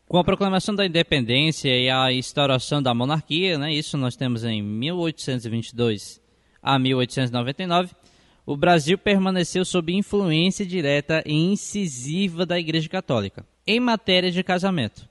Com 0.08 0.17
a 0.17 0.24
proclamação 0.24 0.75
da 0.75 0.86
independência 0.86 1.70
e 1.70 1.89
a 1.89 2.12
instauração 2.12 2.81
da 2.81 2.93
monarquia, 2.93 3.58
né, 3.58 3.74
isso 3.74 3.98
nós 3.98 4.15
temos 4.15 4.43
em 4.43 4.62
1822 4.62 6.20
a 6.62 6.77
1899, 6.77 7.91
o 8.46 8.58
Brasil 8.58 8.98
permaneceu 8.98 9.63
sob 9.63 9.93
influência 9.93 10.65
direta 10.65 11.24
e 11.25 11.34
incisiva 11.34 12.46
da 12.46 12.60
Igreja 12.60 12.89
Católica 12.89 13.46
em 13.65 13.80
matéria 13.80 14.32
de 14.32 14.44
casamento. 14.44 15.08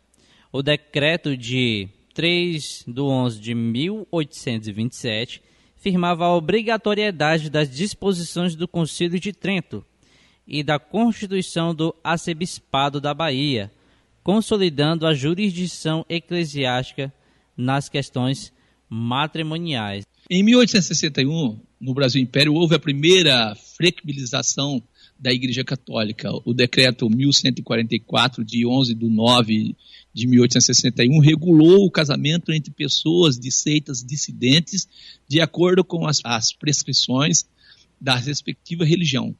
O 0.52 0.62
decreto 0.62 1.36
de 1.36 1.88
3 2.14 2.84
de 2.86 3.00
11 3.00 3.40
de 3.40 3.54
1827 3.54 5.42
firmava 5.76 6.24
a 6.26 6.36
obrigatoriedade 6.36 7.48
das 7.48 7.70
disposições 7.70 8.54
do 8.54 8.68
Concílio 8.68 9.18
de 9.18 9.32
Trento 9.32 9.84
e 10.46 10.62
da 10.62 10.78
Constituição 10.78 11.74
do 11.74 11.94
Arcebispado 12.02 13.00
da 13.00 13.14
Bahia, 13.14 13.72
consolidando 14.22 15.06
a 15.06 15.14
jurisdição 15.14 16.04
eclesiástica 16.08 17.12
nas 17.56 17.88
questões 17.88 18.52
matrimoniais. 18.88 20.04
Em 20.28 20.42
1861, 20.42 21.60
no 21.80 21.94
Brasil 21.94 22.20
Império, 22.20 22.54
houve 22.54 22.74
a 22.74 22.78
primeira 22.78 23.54
flexibilização 23.76 24.82
da 25.20 25.30
Igreja 25.30 25.62
Católica. 25.62 26.30
O 26.46 26.54
decreto 26.54 27.08
1144, 27.10 28.42
de 28.42 28.66
11 28.66 28.94
de 28.94 29.06
9 29.06 29.76
de 30.14 30.26
1861, 30.26 31.20
regulou 31.20 31.84
o 31.84 31.90
casamento 31.90 32.50
entre 32.50 32.72
pessoas 32.72 33.38
de 33.38 33.52
seitas 33.52 34.02
dissidentes 34.02 34.88
de 35.28 35.40
acordo 35.40 35.84
com 35.84 36.06
as, 36.06 36.20
as 36.24 36.52
prescrições 36.52 37.44
da 38.00 38.16
respectiva 38.16 38.82
religião. 38.82 39.36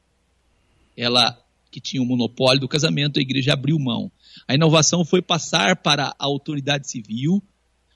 Ela, 0.94 1.42
que 1.70 1.80
tinha 1.80 2.02
o 2.02 2.06
monopólio 2.06 2.60
do 2.60 2.68
casamento, 2.68 3.18
a 3.18 3.22
Igreja 3.22 3.54
abriu 3.54 3.78
mão. 3.78 4.12
A 4.46 4.54
inovação 4.54 5.02
foi 5.02 5.22
passar 5.22 5.76
para 5.76 6.08
a 6.08 6.14
autoridade 6.18 6.90
civil 6.90 7.42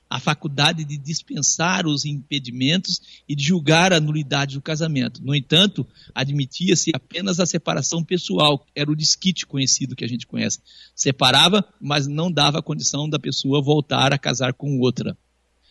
a 0.09 0.19
faculdade 0.19 0.85
de 0.85 0.97
dispensar 0.97 1.87
os 1.87 2.05
impedimentos 2.05 3.01
e 3.27 3.35
de 3.35 3.43
julgar 3.43 3.91
a 3.91 3.99
nulidade 3.99 4.55
do 4.55 4.61
casamento. 4.61 5.23
No 5.23 5.33
entanto, 5.33 5.85
admitia-se 6.13 6.91
apenas 6.93 7.39
a 7.39 7.45
separação 7.45 8.03
pessoal, 8.03 8.65
era 8.75 8.91
o 8.91 8.95
desquite 8.95 9.45
conhecido 9.45 9.95
que 9.95 10.05
a 10.05 10.07
gente 10.07 10.27
conhece. 10.27 10.59
Separava, 10.95 11.65
mas 11.81 12.07
não 12.07 12.31
dava 12.31 12.59
a 12.59 12.63
condição 12.63 13.09
da 13.09 13.19
pessoa 13.19 13.61
voltar 13.61 14.13
a 14.13 14.17
casar 14.17 14.53
com 14.53 14.79
outra. 14.79 15.17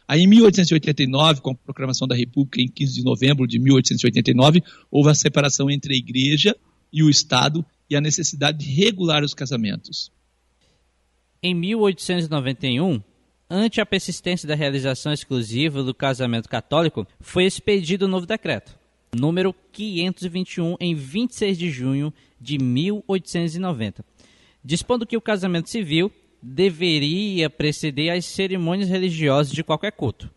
Aí, 0.06 0.20
em 0.20 0.26
1889, 0.26 1.40
com 1.40 1.52
a 1.52 1.54
proclamação 1.54 2.06
da 2.06 2.14
República, 2.14 2.60
em 2.60 2.68
15 2.68 2.94
de 2.94 3.04
novembro 3.04 3.46
de 3.46 3.58
1889, 3.58 4.62
houve 4.90 5.10
a 5.10 5.14
separação 5.14 5.70
entre 5.70 5.94
a 5.94 5.96
Igreja 5.96 6.54
e 6.92 7.02
o 7.02 7.08
Estado 7.08 7.64
e 7.88 7.96
a 7.96 8.00
necessidade 8.00 8.58
de 8.58 8.70
regular 8.70 9.24
os 9.24 9.32
casamentos. 9.32 10.12
Em 11.42 11.54
1891, 11.54 13.02
ante 13.48 13.80
a 13.80 13.86
persistência 13.86 14.48
da 14.48 14.54
realização 14.54 15.12
exclusiva 15.12 15.82
do 15.82 15.94
casamento 15.94 16.48
católico, 16.48 17.06
foi 17.20 17.44
expedido 17.44 18.06
o 18.06 18.08
novo 18.08 18.26
decreto, 18.26 18.78
número 19.14 19.54
521, 19.72 20.76
em 20.80 20.94
26 20.94 21.58
de 21.58 21.70
junho 21.70 22.12
de 22.40 22.58
1890, 22.58 24.04
dispondo 24.64 25.06
que 25.06 25.16
o 25.16 25.20
casamento 25.20 25.70
civil 25.70 26.10
deveria 26.42 27.48
preceder 27.48 28.10
as 28.10 28.24
cerimônias 28.24 28.88
religiosas 28.88 29.52
de 29.52 29.64
qualquer 29.64 29.92
culto. 29.92 30.30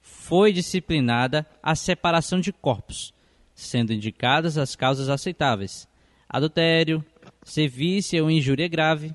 Foi 0.00 0.52
disciplinada 0.52 1.46
a 1.62 1.74
separação 1.74 2.40
de 2.40 2.52
corpos, 2.52 3.12
sendo 3.54 3.92
indicadas 3.92 4.56
as 4.56 4.74
causas 4.74 5.08
aceitáveis: 5.08 5.86
adultério, 6.28 7.04
sevícia 7.44 8.22
ou 8.22 8.30
injúria 8.30 8.66
grave, 8.66 9.14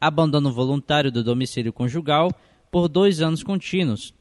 abandono 0.00 0.52
voluntário 0.52 1.10
do 1.10 1.24
domicílio 1.24 1.72
conjugal 1.72 2.30
por 2.72 2.88
dois 2.88 3.20
anos 3.20 3.42
contínuos 3.42 4.14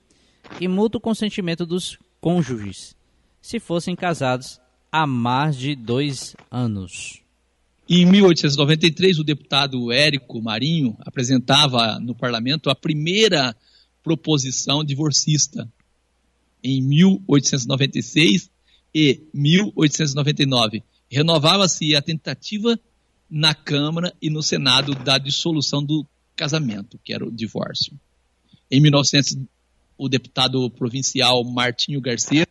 e 0.60 0.68
mútuo 0.68 1.00
consentimento 1.00 1.66
dos 1.66 1.98
cônjuges, 2.20 2.98
se 3.42 3.62
fossem 3.62 3.96
casados 3.96 4.60
há 4.92 5.08
mais 5.08 5.56
de 5.56 5.74
dois 5.74 6.36
anos. 6.52 7.22
Em 7.88 8.06
1893, 8.06 9.20
o 9.20 9.24
deputado 9.24 9.90
Érico 9.90 10.42
Marinho 10.42 10.98
apresentava 11.00 11.98
no 12.00 12.14
parlamento 12.14 12.70
a 12.70 12.76
primeira 12.76 13.56
proposição 14.04 14.84
divorcista. 14.84 15.72
Em 16.62 16.82
1896 16.82 18.52
e 18.94 19.22
1899, 19.34 20.84
renovava-se 21.10 21.96
a 21.96 22.02
tentativa 22.02 22.78
na 23.30 23.56
Câmara 23.56 24.14
e 24.22 24.30
no 24.30 24.44
Senado 24.44 24.94
da 24.94 25.18
dissolução 25.18 25.82
do 25.82 26.06
casamento, 26.36 27.00
que 27.02 27.14
era 27.14 27.26
o 27.26 27.32
divórcio. 27.32 27.98
Em 28.72 28.80
1900, 28.80 29.38
o 29.98 30.08
deputado 30.08 30.70
provincial 30.70 31.44
Martinho 31.44 32.00
Garcia 32.00 32.48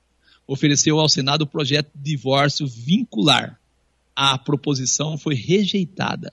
ofereceu 0.47 1.00
ao 1.00 1.09
Senado 1.09 1.43
o 1.43 1.47
projeto 1.47 1.91
de 1.95 2.03
divórcio 2.12 2.67
vincular. 2.67 3.59
A 4.15 4.37
proposição 4.37 5.17
foi 5.17 5.35
rejeitada. 5.35 6.31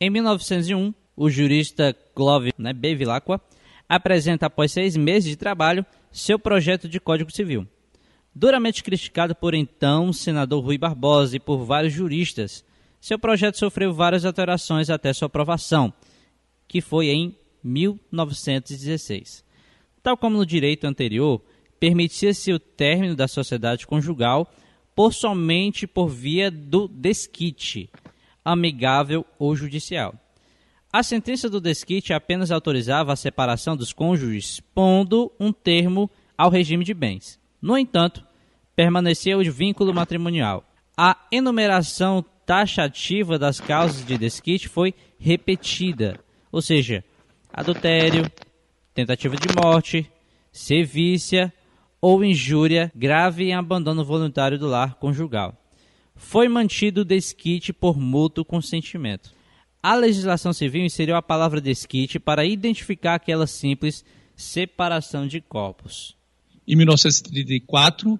Em 0.00 0.08
1901, 0.10 0.94
o 1.16 1.28
jurista 1.28 1.92
Clove 2.14 2.52
né, 2.56 2.72
Bevilacqua 2.72 3.40
apresenta, 3.88 4.46
após 4.46 4.70
seis 4.70 4.96
meses 4.96 5.28
de 5.28 5.36
trabalho, 5.36 5.84
seu 6.12 6.38
projeto 6.38 6.88
de 6.88 7.00
Código 7.00 7.32
Civil. 7.32 7.66
Duramente 8.34 8.82
criticado 8.82 9.34
por 9.34 9.54
então 9.54 10.12
senador 10.12 10.64
Rui 10.64 10.78
Barbosa 10.78 11.36
e 11.36 11.40
por 11.40 11.64
vários 11.64 11.92
juristas, 11.92 12.64
seu 13.00 13.18
projeto 13.18 13.58
sofreu 13.58 13.92
várias 13.92 14.24
alterações 14.24 14.88
até 14.88 15.12
sua 15.12 15.26
aprovação, 15.26 15.92
que 16.68 16.80
foi 16.80 17.08
em 17.08 17.36
1916. 17.62 19.44
Tal 20.02 20.16
como 20.16 20.36
no 20.36 20.46
direito 20.46 20.86
anterior, 20.86 21.40
permitia-se 21.78 22.52
o 22.52 22.58
término 22.58 23.14
da 23.14 23.28
sociedade 23.28 23.86
conjugal 23.86 24.50
por 24.94 25.12
somente 25.12 25.86
por 25.86 26.08
via 26.08 26.50
do 26.50 26.86
desquite, 26.86 27.88
amigável 28.44 29.24
ou 29.38 29.54
judicial. 29.56 30.14
A 30.92 31.02
sentença 31.02 31.48
do 31.48 31.60
desquite 31.60 32.12
apenas 32.12 32.50
autorizava 32.50 33.12
a 33.12 33.16
separação 33.16 33.76
dos 33.76 33.92
cônjuges, 33.92 34.60
pondo 34.74 35.32
um 35.40 35.52
termo 35.52 36.10
ao 36.36 36.50
regime 36.50 36.84
de 36.84 36.92
bens. 36.92 37.40
No 37.60 37.78
entanto, 37.78 38.26
permanecia 38.76 39.38
o 39.38 39.50
vínculo 39.50 39.94
matrimonial. 39.94 40.64
A 40.96 41.16
enumeração 41.30 42.22
taxativa 42.44 43.38
das 43.38 43.58
causas 43.58 44.04
de 44.04 44.18
desquite 44.18 44.68
foi 44.68 44.94
repetida, 45.18 46.20
ou 46.50 46.60
seja, 46.60 47.02
adultério, 47.52 48.30
tentativa 48.94 49.36
de 49.36 49.54
morte, 49.54 50.10
sevícia 50.50 51.52
ou 52.00 52.24
injúria 52.24 52.90
grave 52.94 53.44
em 53.44 53.54
abandono 53.54 54.04
voluntário 54.04 54.58
do 54.58 54.66
lar 54.66 54.94
conjugal. 54.94 55.56
Foi 56.16 56.48
mantido 56.48 57.02
o 57.02 57.04
desquite 57.04 57.72
por 57.72 57.98
mútuo 57.98 58.44
consentimento. 58.44 59.32
A 59.82 59.94
legislação 59.94 60.52
civil 60.52 60.84
inseriu 60.84 61.16
a 61.16 61.22
palavra 61.22 61.60
desquite 61.60 62.18
para 62.18 62.44
identificar 62.44 63.14
aquela 63.14 63.46
simples 63.46 64.04
separação 64.36 65.26
de 65.26 65.40
corpos. 65.40 66.16
Em 66.66 66.76
1934, 66.76 68.18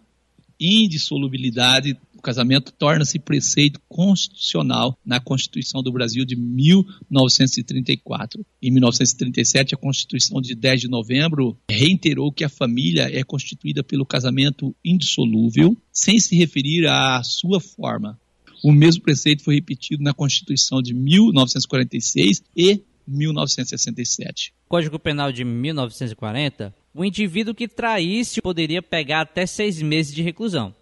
indissolubilidade 0.59 1.97
do 2.23 2.23
casamento 2.23 2.73
torna-se 2.73 3.19
preceito 3.19 3.81
constitucional 3.89 4.97
na 5.05 5.19
Constituição 5.19 5.83
do 5.83 5.91
Brasil 5.91 6.25
de 6.25 6.37
1934. 6.37 8.47
Em 8.63 8.71
1937, 8.71 9.75
a 9.75 9.79
Constituição 9.79 10.41
de 10.41 10.55
10 10.55 10.83
de 10.83 10.89
novembro 10.89 11.59
reiterou 11.69 12.33
que 12.33 12.45
a 12.45 12.49
família 12.49 13.11
é 13.13 13.25
constituída 13.25 13.83
pelo 13.83 14.07
casamento 14.07 14.73
indissolúvel, 14.85 15.77
sem 15.93 16.21
se 16.21 16.37
referir 16.37 16.87
à 16.87 17.21
sua 17.25 17.61
forma. 17.61 18.17
O 18.63 18.71
mesmo 18.71 19.03
preceito 19.03 19.43
foi 19.43 19.57
repetido 19.57 20.05
na 20.05 20.15
Constituição 20.15 20.81
de 20.81 20.95
1946 20.95 22.45
e 22.57 22.81
1967. 23.05 24.55
Código 24.69 24.97
Penal 24.97 25.33
de 25.33 25.45
1940, 25.45 26.73
o 26.95 27.05
indivíduo 27.05 27.53
que 27.53 27.67
traísse 27.67 28.41
poderia 28.41 28.81
pegar 28.81 29.23
até 29.23 29.45
seis 29.45 29.83
meses 29.83 30.15
de 30.15 30.23
reclusão. 30.23 30.73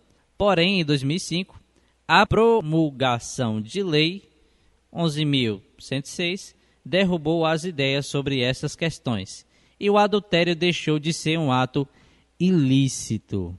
Porém, 0.40 0.80
em 0.80 0.84
2005, 0.86 1.60
a 2.08 2.24
promulgação 2.24 3.60
de 3.60 3.82
lei 3.82 4.22
11.106 4.90 6.54
derrubou 6.82 7.44
as 7.44 7.64
ideias 7.64 8.06
sobre 8.06 8.40
essas 8.40 8.74
questões 8.74 9.44
e 9.78 9.90
o 9.90 9.98
adultério 9.98 10.56
deixou 10.56 10.98
de 10.98 11.12
ser 11.12 11.38
um 11.38 11.52
ato 11.52 11.86
ilícito. 12.38 13.54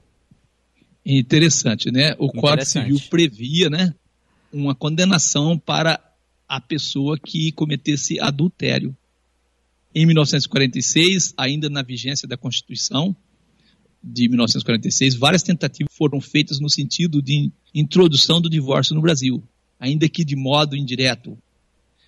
Interessante, 1.06 1.92
né? 1.92 2.16
O 2.18 2.32
Código. 2.32 2.66
Civil 2.66 3.00
previa, 3.08 3.70
né, 3.70 3.94
uma 4.52 4.74
condenação 4.74 5.56
para 5.56 6.00
a 6.48 6.60
pessoa 6.60 7.16
que 7.16 7.52
cometesse 7.52 8.18
adultério. 8.18 8.92
Em 9.94 10.04
1946, 10.04 11.32
ainda 11.36 11.70
na 11.70 11.84
vigência 11.84 12.26
da 12.26 12.36
Constituição 12.36 13.14
de 14.02 14.28
1946, 14.28 15.14
várias 15.14 15.42
tentativas 15.42 15.92
foram 15.94 16.20
feitas 16.20 16.58
no 16.58 16.68
sentido 16.68 17.22
de 17.22 17.50
introdução 17.74 18.40
do 18.40 18.50
divórcio 18.50 18.94
no 18.94 19.02
Brasil, 19.02 19.42
ainda 19.78 20.08
que 20.08 20.24
de 20.24 20.34
modo 20.34 20.76
indireto. 20.76 21.38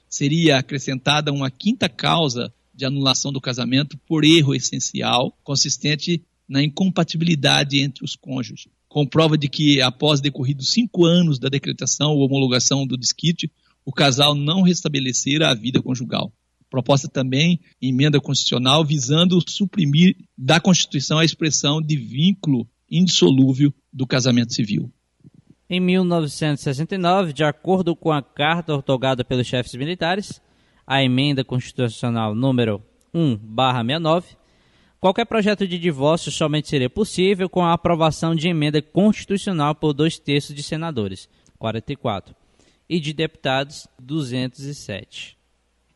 Seria 0.08 0.58
acrescentada 0.58 1.32
uma 1.32 1.50
quinta 1.50 1.88
causa 1.88 2.52
de 2.74 2.84
anulação 2.84 3.32
do 3.32 3.40
casamento 3.40 3.96
por 4.06 4.24
erro 4.24 4.54
essencial, 4.54 5.36
consistente 5.44 6.22
na 6.48 6.62
incompatibilidade 6.62 7.80
entre 7.80 8.04
os 8.04 8.16
cônjuges, 8.16 8.68
com 8.88 9.06
prova 9.06 9.38
de 9.38 9.48
que, 9.48 9.80
após 9.80 10.20
decorridos 10.20 10.70
cinco 10.70 11.04
anos 11.04 11.38
da 11.38 11.48
decretação 11.48 12.12
ou 12.12 12.24
homologação 12.24 12.86
do 12.86 12.96
desquite, 12.96 13.50
o 13.84 13.92
casal 13.92 14.34
não 14.34 14.62
restabelecera 14.62 15.50
a 15.50 15.54
vida 15.54 15.82
conjugal. 15.82 16.32
Proposta 16.74 17.06
também 17.06 17.60
emenda 17.80 18.20
constitucional 18.20 18.84
visando 18.84 19.38
suprimir 19.48 20.16
da 20.36 20.58
Constituição 20.58 21.20
a 21.20 21.24
expressão 21.24 21.80
de 21.80 21.96
vínculo 21.96 22.68
indissolúvel 22.90 23.72
do 23.92 24.04
casamento 24.04 24.52
civil. 24.52 24.90
Em 25.70 25.78
1969, 25.78 27.32
de 27.32 27.44
acordo 27.44 27.94
com 27.94 28.10
a 28.10 28.20
carta 28.20 28.74
ortogada 28.74 29.24
pelos 29.24 29.46
chefes 29.46 29.72
militares, 29.76 30.42
a 30.84 31.00
emenda 31.00 31.44
constitucional 31.44 32.34
número 32.34 32.82
1/69, 33.14 34.36
qualquer 35.00 35.26
projeto 35.26 35.68
de 35.68 35.78
divórcio 35.78 36.32
somente 36.32 36.68
seria 36.68 36.90
possível 36.90 37.48
com 37.48 37.62
a 37.62 37.72
aprovação 37.72 38.34
de 38.34 38.48
emenda 38.48 38.82
constitucional 38.82 39.76
por 39.76 39.92
dois 39.92 40.18
terços 40.18 40.56
de 40.56 40.62
senadores, 40.64 41.28
44, 41.56 42.34
e 42.88 42.98
de 42.98 43.12
deputados, 43.12 43.86
207. 44.02 45.43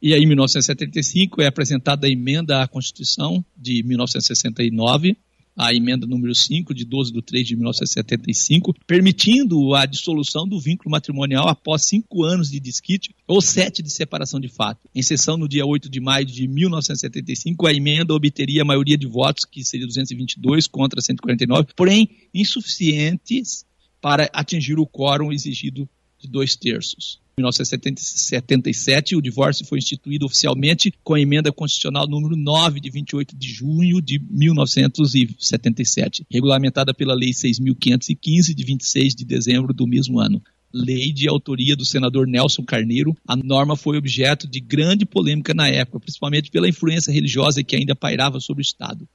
E 0.01 0.15
aí, 0.15 0.23
em 0.23 0.27
1975, 0.27 1.43
é 1.43 1.47
apresentada 1.47 2.07
a 2.07 2.11
emenda 2.11 2.63
à 2.63 2.69
Constituição 2.69 3.45
de 3.57 3.83
1969, 3.83 5.17
a 5.57 5.75
emenda 5.75 6.07
número 6.07 6.33
5, 6.33 6.73
de 6.73 6.85
12 6.85 7.13
de 7.13 7.21
3 7.21 7.49
de 7.49 7.57
1975, 7.57 8.77
permitindo 8.87 9.75
a 9.75 9.85
dissolução 9.87 10.47
do 10.47 10.61
vínculo 10.61 10.89
matrimonial 10.89 11.49
após 11.49 11.83
cinco 11.83 12.23
anos 12.23 12.49
de 12.49 12.61
desquite 12.61 13.13
ou 13.27 13.43
sete 13.43 13.83
de 13.83 13.91
separação 13.91 14.39
de 14.39 14.49
fato. 14.49 14.89
Em 14.95 15.03
sessão 15.03 15.37
no 15.37 15.49
dia 15.49 15.67
8 15.67 15.91
de 15.91 15.99
maio 15.99 16.25
de 16.25 16.47
1975, 16.47 17.67
a 17.67 17.75
emenda 17.75 18.15
obteria 18.15 18.63
a 18.63 18.65
maioria 18.65 18.97
de 18.97 19.09
votos, 19.09 19.45
que 19.45 19.65
seria 19.65 19.85
222 19.85 20.69
contra 20.69 21.01
149, 21.01 21.71
porém 21.75 22.09
insuficientes 22.33 23.67
para 24.01 24.31
atingir 24.33 24.79
o 24.79 24.87
quórum 24.87 25.33
exigido 25.33 25.89
de 26.21 26.29
dois 26.29 26.55
terços. 26.55 27.21
Em 27.39 27.41
1977, 27.41 29.15
o 29.15 29.23
divórcio 29.23 29.65
foi 29.65 29.79
instituído 29.79 30.27
oficialmente 30.27 30.93
com 31.05 31.15
a 31.15 31.21
emenda 31.21 31.53
constitucional 31.53 32.09
número 32.09 32.37
9, 32.37 32.81
de 32.81 32.91
28 32.91 33.37
de 33.37 33.49
junho 33.49 34.03
de 34.03 34.19
1977, 34.19 36.27
regulamentada 36.29 36.93
pela 36.93 37.15
Lei 37.15 37.31
6.515, 37.31 38.53
de 38.53 38.65
26 38.65 39.15
de 39.15 39.25
dezembro 39.25 39.73
do 39.73 39.87
mesmo 39.87 40.19
ano. 40.19 40.43
Lei 40.75 41.13
de 41.13 41.29
autoria 41.29 41.77
do 41.77 41.85
senador 41.85 42.27
Nelson 42.27 42.65
Carneiro, 42.65 43.17
a 43.27 43.37
norma 43.37 43.77
foi 43.77 43.97
objeto 43.97 44.49
de 44.49 44.59
grande 44.59 45.07
polêmica 45.07 45.55
na 45.55 45.69
época, 45.69 46.01
principalmente 46.01 46.51
pela 46.51 46.69
influência 46.69 47.13
religiosa 47.13 47.63
que 47.63 47.77
ainda 47.77 47.95
pairava 47.95 48.41
sobre 48.41 48.63
o 48.63 48.67
Estado. 48.67 49.09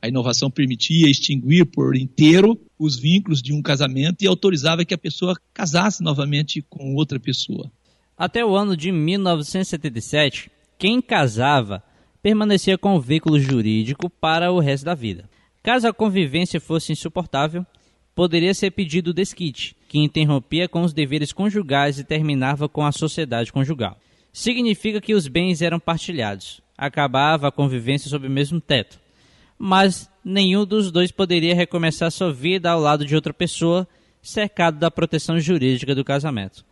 A 0.00 0.08
inovação 0.08 0.50
permitia 0.50 1.10
extinguir 1.10 1.66
por 1.66 1.96
inteiro 1.96 2.58
os 2.78 2.96
vínculos 2.98 3.42
de 3.42 3.52
um 3.52 3.60
casamento 3.60 4.22
e 4.22 4.26
autorizava 4.26 4.84
que 4.84 4.94
a 4.94 4.98
pessoa 4.98 5.34
casasse 5.52 6.02
novamente 6.02 6.62
com 6.62 6.94
outra 6.94 7.18
pessoa. 7.18 7.70
Até 8.16 8.44
o 8.44 8.54
ano 8.54 8.76
de 8.76 8.92
1977, 8.92 10.50
quem 10.78 11.00
casava 11.00 11.82
permanecia 12.22 12.78
com 12.78 12.94
o 12.94 13.00
vínculo 13.00 13.38
jurídico 13.38 14.08
para 14.08 14.52
o 14.52 14.60
resto 14.60 14.84
da 14.84 14.94
vida. 14.94 15.28
Caso 15.62 15.88
a 15.88 15.92
convivência 15.92 16.60
fosse 16.60 16.92
insuportável, 16.92 17.66
poderia 18.14 18.54
ser 18.54 18.70
pedido 18.70 19.12
desquite, 19.12 19.76
que 19.88 19.98
interrompia 19.98 20.68
com 20.68 20.82
os 20.82 20.92
deveres 20.92 21.32
conjugais 21.32 21.98
e 21.98 22.04
terminava 22.04 22.68
com 22.68 22.84
a 22.84 22.92
sociedade 22.92 23.52
conjugal. 23.52 23.98
Significa 24.32 25.00
que 25.00 25.14
os 25.14 25.28
bens 25.28 25.62
eram 25.62 25.80
partilhados, 25.80 26.60
acabava 26.76 27.48
a 27.48 27.52
convivência 27.52 28.08
sob 28.08 28.26
o 28.26 28.30
mesmo 28.30 28.60
teto, 28.60 28.98
mas 29.58 30.08
nenhum 30.24 30.64
dos 30.64 30.92
dois 30.92 31.10
poderia 31.10 31.54
recomeçar 31.54 32.10
sua 32.10 32.32
vida 32.32 32.70
ao 32.70 32.80
lado 32.80 33.04
de 33.04 33.14
outra 33.14 33.34
pessoa, 33.34 33.88
cercado 34.22 34.78
da 34.78 34.90
proteção 34.90 35.40
jurídica 35.40 35.94
do 35.94 36.04
casamento. 36.04 36.64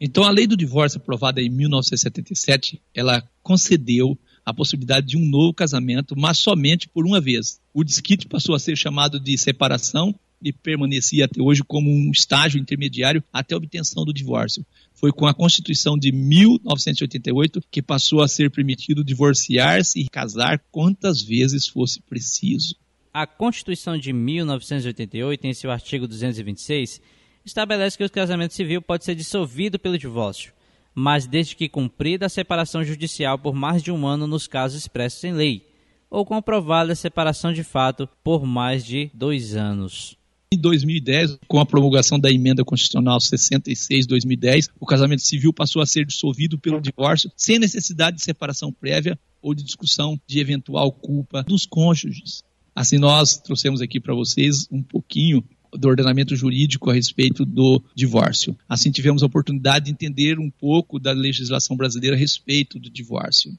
Então, 0.00 0.24
a 0.24 0.30
lei 0.30 0.46
do 0.46 0.56
divórcio 0.56 0.98
aprovada 0.98 1.40
em 1.40 1.48
1977, 1.48 2.80
ela 2.94 3.22
concedeu 3.42 4.18
a 4.44 4.52
possibilidade 4.52 5.06
de 5.06 5.16
um 5.16 5.24
novo 5.24 5.54
casamento, 5.54 6.14
mas 6.16 6.38
somente 6.38 6.88
por 6.88 7.06
uma 7.06 7.20
vez. 7.20 7.60
O 7.72 7.82
desquite 7.82 8.28
passou 8.28 8.54
a 8.54 8.58
ser 8.58 8.76
chamado 8.76 9.18
de 9.18 9.36
separação 9.38 10.14
e 10.44 10.52
permanecia 10.52 11.24
até 11.24 11.40
hoje 11.40 11.64
como 11.64 11.90
um 11.90 12.10
estágio 12.10 12.60
intermediário 12.60 13.24
até 13.32 13.54
a 13.54 13.58
obtenção 13.58 14.04
do 14.04 14.12
divórcio. 14.12 14.64
Foi 14.92 15.10
com 15.10 15.26
a 15.26 15.32
Constituição 15.32 15.98
de 15.98 16.12
1988 16.12 17.62
que 17.70 17.82
passou 17.82 18.22
a 18.22 18.28
ser 18.28 18.50
permitido 18.50 19.02
divorciar-se 19.02 19.98
e 19.98 20.08
casar 20.08 20.62
quantas 20.70 21.22
vezes 21.22 21.66
fosse 21.66 22.00
preciso. 22.02 22.76
A 23.12 23.26
Constituição 23.26 23.96
de 23.96 24.12
1988, 24.12 25.46
em 25.46 25.54
seu 25.54 25.70
artigo 25.70 26.06
226, 26.06 27.00
estabelece 27.44 27.96
que 27.96 28.04
o 28.04 28.10
casamento 28.10 28.54
civil 28.54 28.82
pode 28.82 29.04
ser 29.04 29.14
dissolvido 29.14 29.78
pelo 29.78 29.98
divórcio, 29.98 30.52
mas 30.94 31.26
desde 31.26 31.54
que 31.54 31.68
cumprida 31.68 32.26
a 32.26 32.30
separação 32.30 32.82
judicial 32.82 33.38
por 33.38 33.54
mais 33.54 33.82
de 33.82 33.92
um 33.92 34.06
ano 34.06 34.26
nos 34.26 34.46
casos 34.46 34.78
expressos 34.78 35.22
em 35.24 35.32
lei, 35.32 35.66
ou 36.10 36.24
comprovada 36.24 36.92
a 36.92 36.96
separação 36.96 37.52
de 37.52 37.64
fato 37.64 38.08
por 38.22 38.44
mais 38.44 38.84
de 38.84 39.10
dois 39.14 39.54
anos. 39.54 40.16
Em 40.54 40.58
2010, 40.58 41.38
com 41.48 41.58
a 41.58 41.66
promulgação 41.66 42.16
da 42.16 42.30
emenda 42.30 42.64
constitucional 42.64 43.18
66/2010, 43.18 44.68
o 44.78 44.86
casamento 44.86 45.22
civil 45.22 45.52
passou 45.52 45.82
a 45.82 45.86
ser 45.86 46.06
dissolvido 46.06 46.56
pelo 46.56 46.80
divórcio 46.80 47.28
sem 47.36 47.58
necessidade 47.58 48.18
de 48.18 48.22
separação 48.22 48.72
prévia 48.72 49.18
ou 49.42 49.52
de 49.52 49.64
discussão 49.64 50.16
de 50.28 50.38
eventual 50.38 50.92
culpa 50.92 51.42
dos 51.42 51.66
cônjuges. 51.66 52.44
Assim, 52.72 52.98
nós 52.98 53.36
trouxemos 53.36 53.80
aqui 53.80 53.98
para 53.98 54.14
vocês 54.14 54.68
um 54.70 54.80
pouquinho 54.80 55.42
do 55.72 55.88
ordenamento 55.88 56.36
jurídico 56.36 56.88
a 56.88 56.94
respeito 56.94 57.44
do 57.44 57.82
divórcio. 57.92 58.56
Assim, 58.68 58.92
tivemos 58.92 59.24
a 59.24 59.26
oportunidade 59.26 59.86
de 59.86 59.90
entender 59.90 60.38
um 60.38 60.48
pouco 60.48 61.00
da 61.00 61.10
legislação 61.10 61.76
brasileira 61.76 62.14
a 62.14 62.18
respeito 62.18 62.78
do 62.78 62.88
divórcio. 62.88 63.52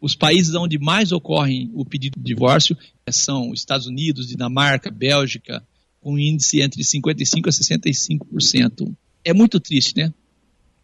Os 0.00 0.14
países 0.14 0.54
onde 0.54 0.78
mais 0.78 1.10
ocorrem 1.10 1.68
o 1.74 1.84
pedido 1.84 2.16
de 2.16 2.24
divórcio 2.24 2.78
são 3.10 3.52
Estados 3.52 3.88
Unidos, 3.88 4.28
Dinamarca, 4.28 4.88
Bélgica, 4.88 5.66
com 6.00 6.18
índice 6.18 6.60
entre 6.60 6.82
55% 6.82 7.46
a 7.46 7.50
65%. 7.50 8.94
É 9.24 9.32
muito 9.32 9.60
triste, 9.60 9.96
né? 9.96 10.12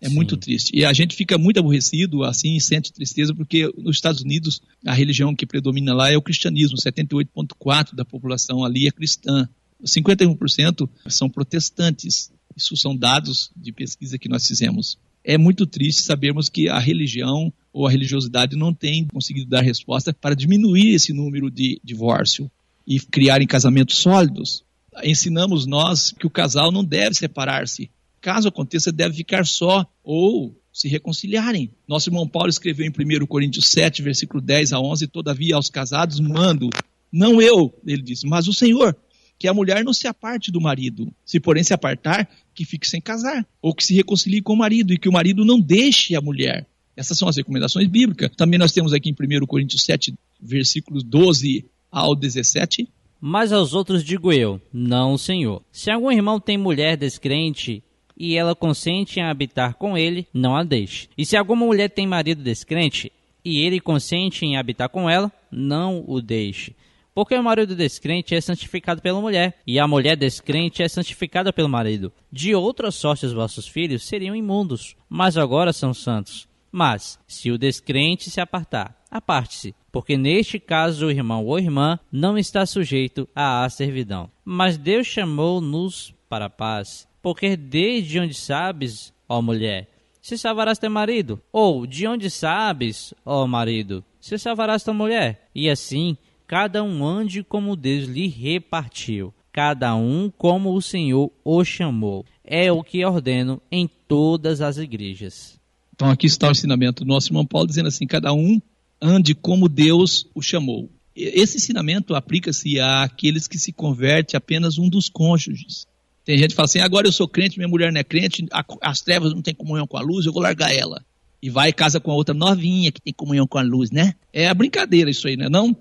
É 0.00 0.09
Sim. 0.09 0.14
muito 0.14 0.37
triste. 0.37 0.70
E 0.74 0.85
a 0.85 0.92
gente 0.92 1.16
fica 1.16 1.38
muito 1.38 1.59
aborrecido, 1.59 2.24
assim, 2.24 2.59
sente 2.61 2.92
tristeza, 2.92 3.35
porque 3.35 3.72
nos 3.79 3.96
Estados 3.96 4.20
Unidos 4.20 4.61
a 4.85 4.92
religião 4.92 5.35
que 5.35 5.46
predomina 5.46 5.94
lá 5.94 6.11
é 6.11 6.16
o 6.16 6.22
cristianismo. 6.22 6.77
78,4% 6.77 7.94
da 7.94 8.05
população 8.05 8.62
ali 8.64 8.87
é 8.87 8.90
cristã. 8.90 9.48
51% 9.83 10.88
são 11.09 11.31
protestantes. 11.31 12.31
Isso 12.57 12.77
são 12.77 12.96
dados 12.96 13.50
de 13.57 13.72
pesquisa 13.72 14.18
que 14.18 14.29
nós 14.29 14.46
fizemos. 14.46 14.98
É 15.24 15.38
muito 15.38 15.66
triste 15.66 16.03
sabermos 16.03 16.50
que 16.50 16.68
a 16.68 16.79
religião 16.79 17.53
ou 17.72 17.87
a 17.87 17.90
religiosidade 17.90 18.57
não 18.57 18.74
tem 18.74 19.07
conseguido 19.07 19.48
dar 19.48 19.62
resposta 19.62 20.12
para 20.12 20.37
diminuir 20.37 20.94
esse 20.94 21.12
número 21.12 21.50
de 21.50 21.81
divórcio 21.83 22.50
e 22.87 23.00
criarem 23.00 23.46
casamentos 23.46 23.96
sólidos. 23.96 24.62
Ensinamos 25.02 25.66
nós 25.66 26.12
que 26.12 26.26
o 26.26 26.30
casal 26.30 26.70
não 26.70 26.85
deve 26.85 27.14
separar-se. 27.14 27.90
Caso 28.20 28.48
aconteça, 28.48 28.92
deve 28.92 29.16
ficar 29.16 29.44
só 29.46 29.87
ou 30.02 30.57
se 30.72 30.88
reconciliarem. 30.88 31.70
Nosso 31.87 32.09
irmão 32.09 32.28
Paulo 32.28 32.48
escreveu 32.48 32.87
em 32.87 32.90
1 32.90 33.26
Coríntios 33.26 33.68
7, 33.68 34.02
versículo 34.02 34.40
10 34.40 34.72
a 34.72 34.80
11, 34.80 35.07
todavia 35.07 35.54
aos 35.54 35.70
casados 35.70 36.18
mando, 36.18 36.68
não 37.12 37.40
eu, 37.40 37.72
ele 37.87 38.02
disse, 38.02 38.26
mas 38.26 38.48
o 38.48 38.52
Senhor, 38.52 38.96
que 39.38 39.46
a 39.46 39.54
mulher 39.54 39.85
não 39.85 39.92
se 39.92 40.09
aparte 40.09 40.50
do 40.50 40.61
marido, 40.61 41.12
se 41.24 41.38
porém 41.38 41.62
se 41.62 41.72
apartar, 41.72 42.28
que 42.52 42.64
fique 42.64 42.88
sem 42.88 43.00
casar, 43.00 43.46
ou 43.62 43.72
que 43.72 43.85
se 43.85 43.94
reconcilie 43.94 44.42
com 44.42 44.52
o 44.52 44.57
marido, 44.57 44.92
e 44.92 44.98
que 44.98 45.09
o 45.09 45.12
marido 45.12 45.44
não 45.44 45.61
deixe 45.61 46.16
a 46.16 46.20
mulher. 46.20 46.66
Essas 46.96 47.18
são 47.18 47.28
as 47.28 47.37
recomendações 47.37 47.88
bíblicas. 47.88 48.30
Também 48.37 48.59
nós 48.59 48.72
temos 48.72 48.92
aqui 48.92 49.11
em 49.11 49.38
1 49.42 49.46
Coríntios 49.46 49.83
7, 49.83 50.14
versículos 50.40 51.04
12 51.04 51.64
ao 51.90 52.16
17. 52.16 52.88
Mas 53.20 53.53
aos 53.53 53.74
outros 53.74 54.05
digo 54.05 54.33
eu, 54.33 54.61
não 54.72 55.16
Senhor. 55.16 55.62
Se 55.72 55.90
algum 55.90 56.11
irmão 56.11 56.38
tem 56.38 56.59
mulher 56.59 56.96
descrente 56.96 57.83
e 58.16 58.37
ela 58.37 58.55
consente 58.55 59.18
em 59.18 59.22
habitar 59.22 59.74
com 59.74 59.96
ele, 59.96 60.27
não 60.33 60.57
a 60.57 60.62
deixe. 60.62 61.09
E 61.16 61.24
se 61.24 61.37
alguma 61.37 61.66
mulher 61.66 61.90
tem 61.90 62.07
marido 62.07 62.42
descrente 62.42 63.11
e 63.44 63.61
ele 63.61 63.81
consente 63.81 64.44
em 64.44 64.57
habitar 64.57 64.88
com 64.88 65.09
ela, 65.09 65.31
não 65.50 66.05
o 66.07 66.20
deixe. 66.20 66.74
Porque 67.14 67.35
o 67.37 67.42
marido 67.42 67.77
descrente 67.77 68.35
é 68.35 68.40
santificado 68.40 69.00
pela 69.00 69.20
mulher, 69.20 69.61
e 69.64 69.79
a 69.79 69.87
mulher 69.87 70.16
descrente 70.16 70.83
é 70.83 70.88
santificada 70.88 71.53
pelo 71.53 71.68
marido. 71.68 72.12
De 72.33 72.55
outra 72.57 72.90
sorte 72.90 73.24
os 73.24 73.33
vossos 73.33 73.68
filhos 73.68 74.03
seriam 74.03 74.35
imundos, 74.35 74.96
mas 75.09 75.37
agora 75.37 75.72
são 75.72 75.94
santos. 75.94 76.48
Mas, 76.72 77.20
se 77.29 77.53
o 77.53 77.59
descrente 77.59 78.29
se 78.31 78.40
apartar, 78.40 79.00
aparte-se, 79.14 79.72
porque 79.92 80.16
neste 80.16 80.59
caso 80.59 81.07
o 81.07 81.11
irmão 81.11 81.46
ou 81.46 81.57
irmã 81.57 82.00
não 82.11 82.37
está 82.37 82.66
sujeito 82.66 83.29
à 83.33 83.66
servidão. 83.70 84.29
Mas 84.44 84.77
Deus 84.77 85.07
chamou-nos 85.07 86.12
para 86.29 86.46
a 86.46 86.50
paz, 86.50 87.07
porque 87.22 87.57
desde 87.57 88.18
onde 88.18 88.35
sabes, 88.35 89.14
ó 89.29 89.40
mulher, 89.40 89.88
se 90.20 90.37
salvarás 90.37 90.81
teu 90.81 90.90
marido? 90.90 91.40
Ou 91.53 91.87
de 91.87 92.09
onde 92.09 92.29
sabes, 92.29 93.14
ó 93.24 93.46
marido, 93.46 94.05
se 94.20 94.37
salvarás 94.37 94.83
tua 94.83 94.92
mulher? 94.92 95.48
E 95.55 95.70
assim, 95.70 96.16
cada 96.44 96.83
um 96.83 97.07
ande 97.07 97.44
como 97.44 97.77
Deus 97.77 98.09
lhe 98.09 98.27
repartiu, 98.27 99.33
cada 99.53 99.94
um 99.94 100.29
como 100.37 100.74
o 100.74 100.83
Senhor 100.83 101.31
o 101.44 101.64
chamou. 101.64 102.27
É 102.42 102.72
o 102.72 102.83
que 102.83 103.05
ordeno 103.05 103.62
em 103.70 103.88
todas 104.09 104.61
as 104.61 104.77
igrejas. 104.77 105.61
Então 105.94 106.11
aqui 106.11 106.27
está 106.27 106.48
o 106.48 106.50
ensinamento 106.50 107.05
do 107.05 107.09
nosso 107.09 107.29
irmão 107.29 107.46
Paulo 107.46 107.68
dizendo 107.68 107.87
assim: 107.87 108.07
cada 108.07 108.33
um 108.33 108.61
ande 109.05 109.35
como 109.35 109.69
Deus 109.69 110.27
o 110.35 110.40
chamou. 110.40 110.90
Esse 111.14 111.59
ensinamento 111.59 112.14
aplica-se 112.14 112.81
àqueles 112.81 113.47
que 113.47 113.59
se 113.59 113.73
converte 113.73 114.37
apenas 114.37 114.79
um 114.79 114.88
dos 114.88 115.09
cônjuges. 115.09 115.87
Tem 116.25 116.38
gente 116.38 116.51
que 116.51 116.57
fala 116.57 116.64
assim: 116.64 116.81
agora 116.81 117.07
eu 117.07 117.12
sou 117.12 117.29
crente, 117.29 117.59
minha 117.59 117.69
mulher 117.69 117.93
não 117.93 118.01
é 118.01 118.05
crente, 118.05 118.47
as 118.81 119.01
trevas 119.03 119.33
não 119.33 119.43
têm 119.43 119.55
comunhão 119.55 119.87
com 119.87 119.99
a 119.99 120.01
luz, 120.01 120.27
eu 120.27 120.33
vou 120.33 120.43
largar 120.43 120.75
ela. 120.75 121.05
E 121.40 121.51
vai 121.51 121.69
e 121.69 121.73
casa 121.73 122.01
com 122.01 122.11
a 122.11 122.14
outra 122.14 122.35
novinha 122.35 122.90
que 122.90 123.01
tem 123.01 123.12
comunhão 123.12 123.47
com 123.47 123.59
a 123.59 123.62
luz, 123.62 123.90
né? 123.90 124.14
É 124.33 124.49
a 124.49 124.55
brincadeira 124.55 125.11
isso 125.11 125.29
aí, 125.29 125.37
né? 125.37 125.49
Não? 125.49 125.77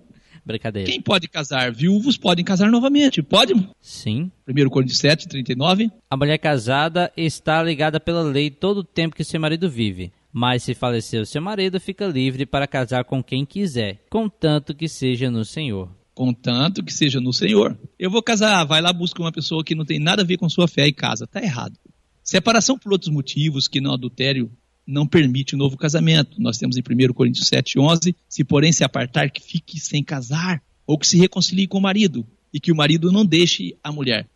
Brincadeira. 0.45 0.91
Quem 0.91 0.99
pode 0.99 1.29
casar? 1.29 1.71
Viúvos 1.71 2.17
podem 2.17 2.43
casar 2.43 2.69
novamente. 2.69 3.23
Pode? 3.23 3.53
Sim. 3.81 4.29
1 4.45 4.69
Coríntios 4.69 4.99
7, 4.99 5.27
39. 5.29 5.89
A 6.09 6.17
mulher 6.17 6.37
casada 6.37 7.11
está 7.15 7.63
ligada 7.63 7.97
pela 7.97 8.21
lei 8.21 8.51
todo 8.51 8.79
o 8.79 8.83
tempo 8.83 9.15
que 9.15 9.23
seu 9.23 9.39
marido 9.39 9.69
vive. 9.69 10.11
Mas 10.33 10.63
se 10.63 10.73
falecer 10.73 11.27
seu 11.27 11.43
marido, 11.43 11.79
fica 11.79 12.07
livre 12.07 12.43
para 12.43 12.65
casar 12.65 13.05
com 13.05 13.23
quem 13.23 13.45
quiser, 13.45 14.03
contanto 14.09 14.73
que 14.73 14.87
seja 14.87 15.29
no 15.29 15.45
Senhor. 15.45 15.91
Contanto 16.15 16.83
que 16.83 16.91
seja 16.91 17.21
no 17.21 17.31
Senhor. 17.31 17.77
Eu 17.99 18.09
vou 18.09 18.21
casar, 18.23 18.63
vai 18.65 18.81
lá, 18.81 18.91
busca 18.91 19.21
uma 19.21 19.31
pessoa 19.31 19.63
que 19.63 19.75
não 19.75 19.85
tem 19.85 19.99
nada 19.99 20.23
a 20.23 20.25
ver 20.25 20.37
com 20.37 20.49
sua 20.49 20.67
fé 20.67 20.87
e 20.87 20.93
casa. 20.93 21.27
Tá 21.27 21.41
errado. 21.41 21.77
Separação 22.23 22.79
por 22.79 22.91
outros 22.91 23.11
motivos, 23.11 23.67
que 23.67 23.79
não 23.79 23.93
adultério, 23.93 24.51
não 24.87 25.07
permite 25.07 25.53
o 25.53 25.57
um 25.57 25.59
novo 25.59 25.77
casamento. 25.77 26.41
Nós 26.41 26.57
temos 26.57 26.77
em 26.77 26.81
1 26.81 27.13
Coríntios 27.13 27.47
7, 27.47 27.79
11, 27.79 28.15
se 28.27 28.43
porém 28.43 28.71
se 28.71 28.83
apartar, 28.83 29.29
que 29.29 29.41
fique 29.41 29.79
sem 29.79 30.03
casar, 30.03 30.63
ou 30.85 30.97
que 30.97 31.07
se 31.07 31.17
reconcilie 31.17 31.67
com 31.67 31.77
o 31.77 31.81
marido, 31.81 32.25
e 32.51 32.59
que 32.59 32.71
o 32.71 32.75
marido 32.75 33.11
não 33.11 33.25
deixe 33.25 33.75
a 33.83 33.91
mulher. 33.91 34.27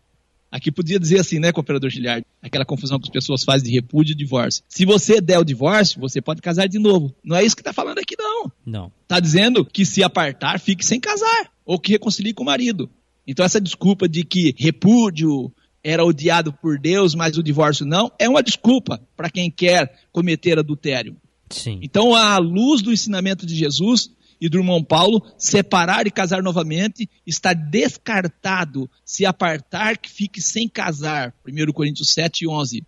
Aqui 0.51 0.71
podia 0.71 0.99
dizer 0.99 1.19
assim, 1.19 1.39
né, 1.39 1.51
cooperador 1.51 1.89
Giliard? 1.89 2.25
Aquela 2.41 2.65
confusão 2.65 2.99
que 2.99 3.07
as 3.07 3.11
pessoas 3.11 3.43
fazem 3.43 3.69
de 3.69 3.75
repúdio 3.75 4.13
e 4.13 4.15
divórcio. 4.15 4.63
Se 4.67 4.85
você 4.85 5.19
der 5.19 5.39
o 5.39 5.43
divórcio, 5.43 5.99
você 5.99 6.21
pode 6.21 6.41
casar 6.41 6.67
de 6.67 6.79
novo. 6.79 7.13
Não 7.23 7.35
é 7.35 7.43
isso 7.43 7.55
que 7.55 7.61
está 7.61 7.73
falando 7.73 7.99
aqui, 7.99 8.15
não. 8.17 8.51
Não. 8.65 8.91
Está 9.03 9.19
dizendo 9.19 9.65
que 9.65 9.85
se 9.85 10.03
apartar, 10.03 10.59
fique 10.59 10.85
sem 10.85 10.99
casar. 10.99 11.51
Ou 11.65 11.77
que 11.77 11.91
reconcilie 11.91 12.33
com 12.33 12.43
o 12.43 12.45
marido. 12.45 12.89
Então 13.25 13.45
essa 13.45 13.59
desculpa 13.59 14.07
de 14.07 14.23
que 14.23 14.55
repúdio 14.57 15.51
era 15.83 16.03
odiado 16.03 16.51
por 16.53 16.79
Deus, 16.79 17.13
mas 17.13 17.37
o 17.37 17.43
divórcio 17.43 17.85
não, 17.85 18.11
é 18.19 18.27
uma 18.27 18.43
desculpa 18.43 19.01
para 19.15 19.29
quem 19.29 19.49
quer 19.51 19.99
cometer 20.11 20.59
adultério. 20.59 21.15
Sim. 21.49 21.79
Então, 21.81 22.13
à 22.13 22.37
luz 22.37 22.81
do 22.81 22.91
ensinamento 22.91 23.45
de 23.45 23.55
Jesus 23.55 24.11
e 24.39 24.49
do 24.49 24.57
irmão 24.57 24.83
Paulo, 24.83 25.21
separar 25.37 26.07
e 26.07 26.11
casar 26.11 26.43
novamente 26.43 27.09
está 27.25 27.53
descartado 27.53 28.89
se 29.03 29.25
apartar 29.25 29.97
que 29.97 30.09
fique 30.09 30.41
sem 30.41 30.67
casar. 30.67 31.33
1 31.47 31.71
Coríntios 31.73 32.09
7, 32.11 32.47
11. 32.47 32.83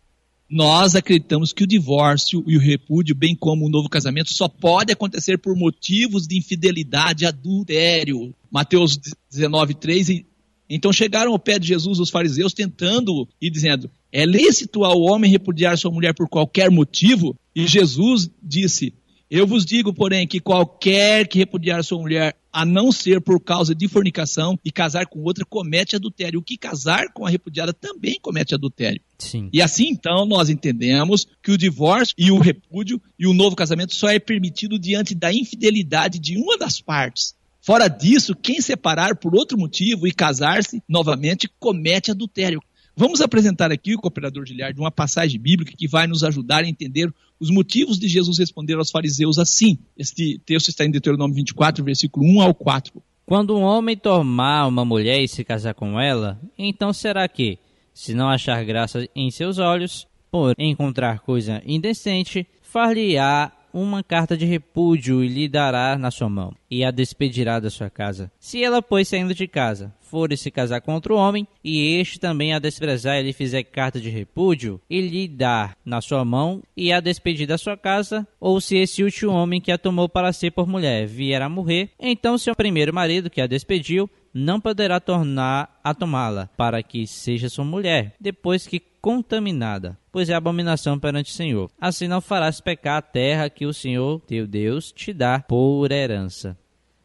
Nós 0.50 0.96
acreditamos 0.96 1.54
que 1.54 1.64
o 1.64 1.68
divórcio 1.68 2.44
e 2.48 2.58
o 2.58 2.60
repúdio, 2.60 3.16
bem 3.16 3.36
como 3.36 3.68
o 3.68 3.70
novo 3.70 3.88
casamento, 3.88 4.34
só 4.34 4.48
pode 4.48 4.92
acontecer 4.92 5.38
por 5.38 5.56
motivos 5.56 6.28
de 6.28 6.38
infidelidade, 6.38 7.26
adultério. 7.26 8.34
Mateus 8.52 9.00
19, 9.30 9.76
3 9.76 10.24
então 10.70 10.94
chegaram 10.94 11.32
ao 11.32 11.40
pé 11.40 11.58
de 11.58 11.68
Jesus 11.68 12.00
os 12.00 12.12
fariseus 12.12 12.54
tentando 12.54 13.28
e 13.42 13.50
dizendo: 13.50 13.90
É 14.12 14.24
lícito 14.24 14.84
ao 14.84 15.02
homem 15.02 15.32
repudiar 15.32 15.76
sua 15.78 15.92
mulher 15.92 16.14
por 16.14 16.30
qualquer 16.30 16.70
motivo? 16.70 17.36
E 17.56 17.66
Jesus 17.66 18.30
disse: 18.42 18.94
Eu 19.30 19.46
vos 19.46 19.64
digo, 19.64 19.94
porém, 19.94 20.28
que 20.28 20.40
qualquer 20.40 21.28
que 21.28 21.38
repudiar 21.38 21.84
sua 21.84 22.00
mulher, 22.00 22.36
a 22.52 22.66
não 22.66 22.92
ser 22.92 23.22
por 23.22 23.40
causa 23.40 23.76
de 23.76 23.88
fornicação 23.88 24.58
e 24.66 24.72
casar 24.72 25.06
com 25.06 25.22
outra, 25.22 25.46
comete 25.46 25.96
adultério. 25.96 26.40
O 26.40 26.44
que 26.44 26.58
casar 26.58 27.14
com 27.14 27.28
a 27.28 27.30
repudiada 27.30 27.72
também 27.72 28.18
comete 28.20 28.56
adultério. 28.56 29.00
Sim. 29.20 29.48
E 29.54 29.62
assim, 29.62 29.90
então, 29.90 30.26
nós 30.26 30.50
entendemos 30.50 31.28
que 31.44 31.52
o 31.52 31.58
divórcio 31.58 32.16
e 32.18 32.32
o 32.32 32.40
repúdio 32.40 33.00
e 33.20 33.28
o 33.28 33.34
novo 33.34 33.56
casamento 33.56 33.94
só 33.94 34.10
é 34.10 34.18
permitido 34.18 34.80
diante 34.80 35.14
da 35.14 35.32
infidelidade 35.32 36.18
de 36.18 36.36
uma 36.36 36.58
das 36.58 36.82
partes. 36.82 37.36
Fora 37.62 37.88
disso, 37.88 38.34
quem 38.34 38.60
separar 38.62 39.16
por 39.16 39.36
outro 39.36 39.58
motivo 39.58 40.08
e 40.08 40.12
casar-se 40.12 40.82
novamente 40.90 41.48
comete 41.60 42.10
adultério. 42.10 42.60
Vamos 43.00 43.22
apresentar 43.22 43.72
aqui, 43.72 43.96
o 43.96 43.98
cooperador 43.98 44.46
Giliard, 44.46 44.78
uma 44.78 44.92
passagem 44.92 45.40
bíblica 45.40 45.72
que 45.74 45.88
vai 45.88 46.06
nos 46.06 46.22
ajudar 46.22 46.66
a 46.66 46.68
entender 46.68 47.10
os 47.40 47.50
motivos 47.50 47.98
de 47.98 48.10
Jesus 48.10 48.38
responder 48.38 48.74
aos 48.74 48.92
fariseus 48.92 49.40
assim. 49.40 49.80
Este 49.98 50.38
texto 50.46 50.68
está 50.68 50.84
em 50.84 50.92
Deuteronômio 50.92 51.34
24, 51.34 51.82
versículo 51.82 52.26
1 52.26 52.42
ao 52.42 52.54
4. 52.54 53.02
Quando 53.26 53.58
um 53.58 53.62
homem 53.62 53.96
tomar 53.96 54.68
uma 54.68 54.84
mulher 54.84 55.24
e 55.24 55.30
se 55.30 55.46
casar 55.46 55.74
com 55.76 55.98
ela, 55.98 56.38
então 56.58 56.92
será 56.92 57.26
que, 57.30 57.58
se 57.94 58.14
não 58.14 58.28
achar 58.28 58.62
graça 58.66 59.08
em 59.16 59.32
seus 59.32 59.60
olhos, 59.60 60.06
por 60.30 60.54
encontrar 60.60 61.22
coisa 61.22 61.62
indecente, 61.66 62.46
far-lhe-á 62.62 63.50
uma 63.74 64.04
carta 64.04 64.36
de 64.36 64.46
repúdio 64.46 65.24
e 65.24 65.28
lhe 65.28 65.48
dará 65.48 65.98
na 65.98 66.12
sua 66.12 66.30
mão, 66.30 66.54
e 66.70 66.84
a 66.84 66.92
despedirá 66.92 67.60
da 67.60 67.70
sua 67.70 67.90
casa. 67.90 68.32
Se 68.40 68.64
ela, 68.64 68.82
pois, 68.82 69.08
saindo 69.08 69.34
de 69.34 69.48
casa, 69.48 69.94
for 70.02 70.36
se 70.36 70.50
casar 70.50 70.82
com 70.82 70.94
outro 70.94 71.16
homem, 71.16 71.48
e 71.64 71.96
este 72.00 72.20
também 72.20 72.54
a 72.54 72.60
desprezar 72.60 73.20
e 73.20 73.24
lhe 73.24 73.34
fizer 73.34 73.64
carta 73.64 74.00
de 74.00 74.10
repúdio, 74.10 74.82
e 74.90 75.02
lhe 75.02 75.28
dar 75.28 75.78
na 75.86 76.02
sua 76.02 76.26
mão, 76.26 76.64
e 76.76 76.92
a 76.92 77.00
despedir 77.00 77.48
da 77.48 77.58
sua 77.58 77.78
casa, 77.78 78.28
ou 78.40 78.60
se 78.60 78.78
esse 78.78 79.04
último 79.04 79.32
homem 79.32 79.62
que 79.62 79.72
a 79.72 79.78
tomou 79.78 80.10
para 80.10 80.34
ser 80.34 80.52
por 80.52 80.68
mulher 80.68 81.06
vier 81.06 81.42
a 81.42 81.50
morrer, 81.50 81.92
então 82.00 82.38
seu 82.38 82.56
primeiro 82.56 82.94
marido 82.94 83.30
que 83.30 83.42
a 83.42 83.48
despediu 83.48 84.10
não 84.34 84.60
poderá 84.60 85.00
tornar 85.00 85.80
a 85.84 85.94
tomá-la, 85.94 86.50
para 86.58 86.82
que 86.84 87.06
seja 87.08 87.50
sua 87.50 87.66
mulher, 87.66 88.16
depois 88.20 88.68
que 88.68 88.80
contaminada, 89.02 89.98
pois 90.12 90.30
é 90.30 90.34
abominação 90.34 91.00
perante 91.00 91.32
o 91.32 91.36
Senhor. 91.36 91.70
Assim 91.80 92.08
não 92.08 92.22
farás 92.22 92.62
pecar 92.62 92.98
a 92.98 93.02
terra 93.02 93.50
que 93.50 93.66
o 93.66 93.74
Senhor, 93.74 94.22
teu 94.22 94.48
Deus, 94.48 94.92
te 94.92 95.14
dá 95.14 95.40
por 95.40 95.92
herança. 95.92 96.58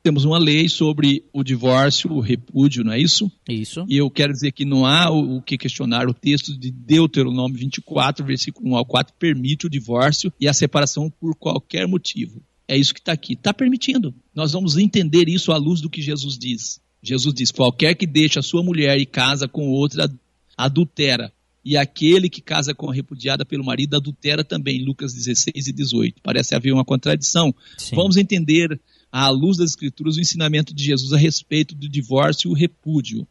Temos 0.05 0.27
uma 0.27 0.39
lei 0.39 0.69
sobre 0.69 1.25
o 1.33 1.43
divórcio, 1.43 2.13
o 2.13 2.21
repúdio, 2.21 2.85
não 2.85 2.93
é 2.93 3.01
isso? 3.01 3.33
Isso. 3.49 3.87
E 3.89 3.97
eu 3.97 4.11
quero 4.11 4.35
dizer 4.35 4.53
que 4.53 4.67
não 4.67 4.85
há 4.85 5.11
o, 5.11 5.41
que 5.41 5.57
questionar. 5.57 6.07
O 6.07 6.13
texto 6.13 6.55
de 6.55 6.71
Deuteronômio 6.71 7.59
24, 7.59 8.23
versículo 8.23 8.69
1 8.73 8.77
ao 8.77 8.85
4, 8.85 9.15
permite 9.19 9.67
o 9.67 9.71
divórcio 9.71 10.31
e 10.39 10.47
a 10.47 10.53
separação 10.53 11.09
por 11.09 11.35
qualquer 11.35 11.89
motivo. 11.89 12.43
É 12.69 12.77
isso 12.77 12.93
que 12.93 13.01
está 13.01 13.13
aqui. 13.13 13.33
Está 13.33 13.55
permitindo. 13.55 14.15
Nós 14.35 14.53
vamos 14.53 14.77
entender 14.77 15.27
isso 15.27 15.53
à 15.53 15.57
luz 15.57 15.81
do 15.81 15.89
que 15.89 16.03
Jesus 16.03 16.37
diz. 16.37 16.83
Jesus 17.03 17.35
diz: 17.35 17.51
qualquer 17.51 17.95
que 17.95 18.07
deixa 18.07 18.41
a 18.41 18.43
sua 18.43 18.63
mulher 18.63 18.99
e 18.99 19.07
casa 19.07 19.49
com 19.49 19.71
outra 19.71 20.07
adultera. 20.55 21.33
E 21.65 21.77
aquele 21.77 22.29
que 22.29 22.43
casa 22.43 22.75
com 22.75 22.91
a 22.91 22.95
repudiada 22.95 23.45
pelo 23.45 23.65
marido 23.65 23.97
adultera 23.97 24.45
também, 24.45 24.85
Lucas 24.85 25.15
16 25.15 25.67
e 25.69 25.73
18. 25.73 26.21
Parece 26.23 26.55
haver 26.55 26.73
uma 26.73 26.85
contradição. 26.85 27.55
Sim. 27.79 27.97
Vamos 27.97 28.17
entender, 28.17 28.79
à 29.11 29.31
luz 29.31 29.57
das 29.57 29.71
Escrituras, 29.71 30.17
o 30.17 30.21
ensinamento 30.21 30.75
de 30.75 30.85
Jesus 30.85 31.13
a 31.13 31.17
respeito 31.17 31.75
do 31.75 31.89
divórcio 31.89 32.49
e 32.49 32.53
o 32.53 32.55
repúdio. 32.55 33.27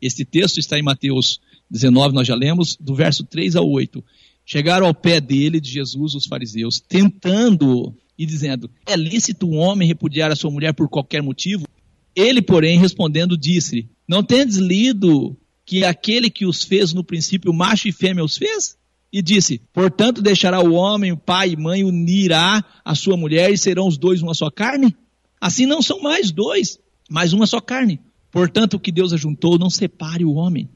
Este 0.00 0.24
texto 0.24 0.58
está 0.58 0.78
em 0.78 0.82
Mateus 0.82 1.40
19, 1.70 2.14
nós 2.14 2.26
já 2.26 2.34
lemos, 2.34 2.76
do 2.80 2.94
verso 2.94 3.24
3 3.24 3.56
ao 3.56 3.68
8. 3.68 4.02
Chegaram 4.44 4.86
ao 4.86 4.94
pé 4.94 5.20
dele, 5.20 5.60
de 5.60 5.70
Jesus, 5.70 6.14
os 6.14 6.24
fariseus, 6.24 6.80
tentando 6.80 7.94
e 8.16 8.24
dizendo: 8.24 8.70
É 8.86 8.96
lícito 8.96 9.46
um 9.46 9.56
homem 9.56 9.86
repudiar 9.86 10.30
a 10.30 10.36
sua 10.36 10.50
mulher 10.50 10.72
por 10.72 10.88
qualquer 10.88 11.22
motivo? 11.22 11.66
Ele, 12.14 12.40
porém, 12.40 12.78
respondendo, 12.78 13.36
disse: 13.36 13.88
Não 14.08 14.22
tendes 14.22 14.56
lido 14.56 15.36
que 15.66 15.84
aquele 15.84 16.30
que 16.30 16.46
os 16.46 16.62
fez 16.62 16.94
no 16.94 17.02
princípio, 17.02 17.52
macho 17.52 17.88
e 17.88 17.92
fêmea 17.92 18.24
os 18.24 18.38
fez? 18.38 18.78
E 19.12 19.20
disse: 19.20 19.60
Portanto, 19.72 20.22
deixará 20.22 20.60
o 20.60 20.72
homem, 20.72 21.10
o 21.10 21.16
pai 21.16 21.50
e 21.50 21.56
mãe, 21.56 21.82
unirá 21.82 22.64
a 22.84 22.94
sua 22.94 23.16
mulher 23.16 23.52
e 23.52 23.58
serão 23.58 23.88
os 23.88 23.98
dois 23.98 24.22
uma 24.22 24.32
só 24.32 24.48
carne? 24.48 24.96
Assim 25.40 25.66
não 25.66 25.82
são 25.82 26.00
mais 26.00 26.30
dois, 26.30 26.78
mas 27.10 27.32
uma 27.32 27.46
só 27.46 27.60
carne. 27.60 28.00
Portanto, 28.30 28.74
o 28.74 28.80
que 28.80 28.92
Deus 28.92 29.12
ajuntou, 29.12 29.58
não 29.58 29.68
separe 29.68 30.24
o 30.24 30.34
homem. 30.34 30.68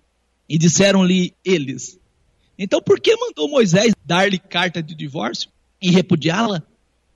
E 0.49 0.59
disseram-lhe 0.59 1.33
eles: 1.45 1.99
Então, 2.59 2.83
por 2.83 2.99
que 3.01 3.15
mandou 3.17 3.49
Moisés 3.49 3.95
dar-lhe 4.05 4.39
carta 4.39 4.83
de 4.83 4.95
divórcio 4.95 5.51
e 5.81 5.91
repudiá-la? 5.91 6.63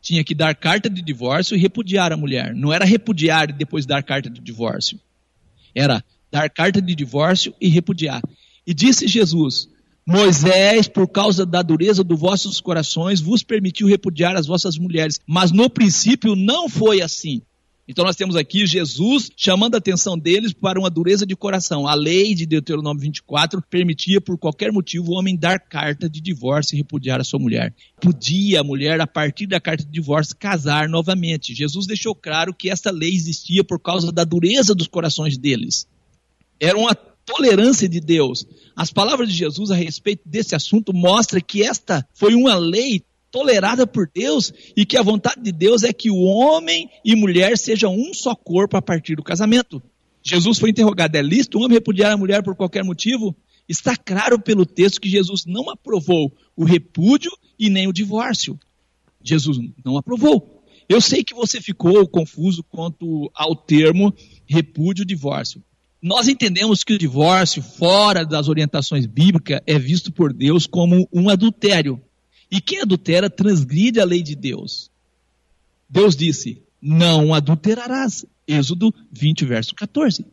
Tinha 0.00 0.22
que 0.22 0.34
dar 0.34 0.54
carta 0.54 0.88
de 0.88 1.02
divórcio 1.02 1.56
e 1.56 1.60
repudiar 1.60 2.12
a 2.12 2.16
mulher. 2.16 2.54
Não 2.54 2.72
era 2.72 2.84
repudiar 2.84 3.50
e 3.50 3.54
depois 3.54 3.86
dar 3.86 4.02
carta 4.02 4.28
de 4.28 4.40
divórcio. 4.40 5.00
Era 5.74 6.04
dar 6.34 6.50
carta 6.50 6.82
de 6.82 6.96
divórcio 6.96 7.54
e 7.60 7.68
repudiar. 7.68 8.20
E 8.66 8.74
disse 8.74 9.06
Jesus: 9.06 9.68
Moisés, 10.04 10.88
por 10.88 11.06
causa 11.06 11.46
da 11.46 11.62
dureza 11.62 12.02
dos 12.02 12.18
vossos 12.18 12.60
corações, 12.60 13.20
vos 13.20 13.44
permitiu 13.44 13.86
repudiar 13.86 14.34
as 14.34 14.44
vossas 14.44 14.76
mulheres. 14.76 15.20
Mas 15.28 15.52
no 15.52 15.70
princípio 15.70 16.34
não 16.34 16.68
foi 16.68 17.00
assim. 17.00 17.40
Então 17.86 18.04
nós 18.04 18.16
temos 18.16 18.34
aqui 18.34 18.66
Jesus 18.66 19.30
chamando 19.36 19.74
a 19.74 19.78
atenção 19.78 20.18
deles 20.18 20.52
para 20.54 20.80
uma 20.80 20.90
dureza 20.90 21.24
de 21.24 21.36
coração. 21.36 21.86
A 21.86 21.94
lei 21.94 22.34
de 22.34 22.46
Deuteronômio 22.46 23.02
24 23.02 23.62
permitia 23.70 24.20
por 24.20 24.36
qualquer 24.36 24.72
motivo 24.72 25.12
o 25.12 25.14
homem 25.14 25.36
dar 25.36 25.60
carta 25.60 26.08
de 26.08 26.20
divórcio 26.20 26.74
e 26.74 26.78
repudiar 26.78 27.20
a 27.20 27.24
sua 27.24 27.38
mulher. 27.38 27.72
Podia 28.00 28.60
a 28.60 28.64
mulher, 28.64 29.00
a 29.00 29.06
partir 29.06 29.46
da 29.46 29.60
carta 29.60 29.84
de 29.84 29.90
divórcio, 29.90 30.34
casar 30.34 30.88
novamente. 30.88 31.54
Jesus 31.54 31.86
deixou 31.86 32.14
claro 32.14 32.54
que 32.54 32.70
esta 32.70 32.90
lei 32.90 33.14
existia 33.14 33.62
por 33.62 33.78
causa 33.78 34.10
da 34.10 34.24
dureza 34.24 34.74
dos 34.74 34.88
corações 34.88 35.36
deles. 35.36 35.86
Era 36.60 36.76
uma 36.76 36.94
tolerância 36.94 37.88
de 37.88 38.00
Deus. 38.00 38.46
As 38.76 38.92
palavras 38.92 39.28
de 39.28 39.36
Jesus 39.36 39.70
a 39.70 39.74
respeito 39.74 40.22
desse 40.26 40.54
assunto 40.54 40.92
mostram 40.92 41.40
que 41.40 41.62
esta 41.62 42.06
foi 42.12 42.34
uma 42.34 42.56
lei 42.56 43.04
tolerada 43.30 43.86
por 43.86 44.08
Deus 44.12 44.52
e 44.76 44.86
que 44.86 44.96
a 44.96 45.02
vontade 45.02 45.42
de 45.42 45.50
Deus 45.50 45.82
é 45.82 45.92
que 45.92 46.10
o 46.10 46.22
homem 46.22 46.88
e 47.04 47.16
mulher 47.16 47.58
sejam 47.58 47.92
um 47.92 48.14
só 48.14 48.34
corpo 48.34 48.76
a 48.76 48.82
partir 48.82 49.16
do 49.16 49.24
casamento. 49.24 49.82
Jesus 50.22 50.58
foi 50.58 50.70
interrogado: 50.70 51.16
é 51.16 51.22
lícito 51.22 51.58
um 51.58 51.62
homem 51.64 51.74
repudiar 51.74 52.12
a 52.12 52.16
mulher 52.16 52.42
por 52.42 52.54
qualquer 52.54 52.84
motivo? 52.84 53.36
Está 53.68 53.96
claro 53.96 54.38
pelo 54.38 54.66
texto 54.66 55.00
que 55.00 55.08
Jesus 55.08 55.44
não 55.46 55.70
aprovou 55.70 56.32
o 56.54 56.64
repúdio 56.64 57.30
e 57.58 57.70
nem 57.70 57.88
o 57.88 57.92
divórcio. 57.92 58.58
Jesus 59.22 59.58
não 59.84 59.96
aprovou. 59.96 60.62
Eu 60.88 61.00
sei 61.00 61.24
que 61.24 61.34
você 61.34 61.60
ficou 61.60 62.06
confuso 62.06 62.62
quanto 62.62 63.30
ao 63.34 63.56
termo 63.56 64.14
repúdio 64.46 65.02
e 65.02 65.06
divórcio. 65.06 65.62
Nós 66.04 66.28
entendemos 66.28 66.84
que 66.84 66.92
o 66.92 66.98
divórcio, 66.98 67.62
fora 67.62 68.26
das 68.26 68.46
orientações 68.46 69.06
bíblicas, 69.06 69.62
é 69.66 69.78
visto 69.78 70.12
por 70.12 70.34
Deus 70.34 70.66
como 70.66 71.08
um 71.10 71.30
adultério. 71.30 71.98
E 72.50 72.60
quem 72.60 72.82
adultera 72.82 73.30
transgride 73.30 73.98
a 73.98 74.04
lei 74.04 74.22
de 74.22 74.36
Deus. 74.36 74.90
Deus 75.88 76.14
disse: 76.14 76.60
Não 76.78 77.32
adulterarás. 77.32 78.26
Êxodo 78.46 78.94
20, 79.10 79.46
verso 79.46 79.74
14. 79.74 80.26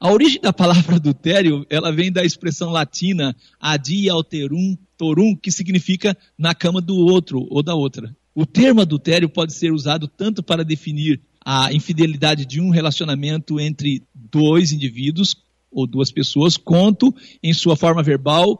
A 0.00 0.10
origem 0.10 0.40
da 0.40 0.52
palavra 0.52 0.96
adultério, 0.96 1.64
ela 1.70 1.92
vem 1.92 2.10
da 2.10 2.24
expressão 2.24 2.70
latina 2.70 3.36
adi 3.60 4.10
alterum 4.10 4.76
torum, 4.98 5.36
que 5.36 5.52
significa 5.52 6.18
na 6.36 6.52
cama 6.52 6.80
do 6.80 6.96
outro 6.96 7.46
ou 7.48 7.62
da 7.62 7.76
outra. 7.76 8.12
O 8.34 8.44
termo 8.44 8.80
adultério 8.80 9.28
pode 9.28 9.52
ser 9.52 9.72
usado 9.72 10.08
tanto 10.08 10.42
para 10.42 10.64
definir 10.64 11.20
a 11.44 11.72
infidelidade 11.72 12.46
de 12.46 12.60
um 12.60 12.70
relacionamento 12.70 13.58
entre 13.58 14.02
dois 14.32 14.72
indivíduos 14.72 15.36
ou 15.70 15.86
duas 15.86 16.10
pessoas, 16.10 16.56
quanto 16.56 17.14
em 17.42 17.52
sua 17.52 17.76
forma 17.76 18.02
verbal 18.02 18.58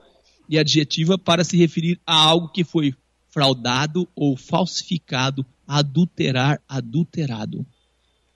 e 0.49 0.59
adjetiva 0.59 1.17
para 1.19 1.45
se 1.45 1.57
referir 1.57 1.99
a 2.07 2.15
algo 2.15 2.49
que 2.49 2.63
foi 2.63 2.95
fraudado 3.31 4.07
ou 4.15 4.37
falsificado, 4.37 5.47
adulterar, 5.67 6.61
adulterado. 6.69 7.65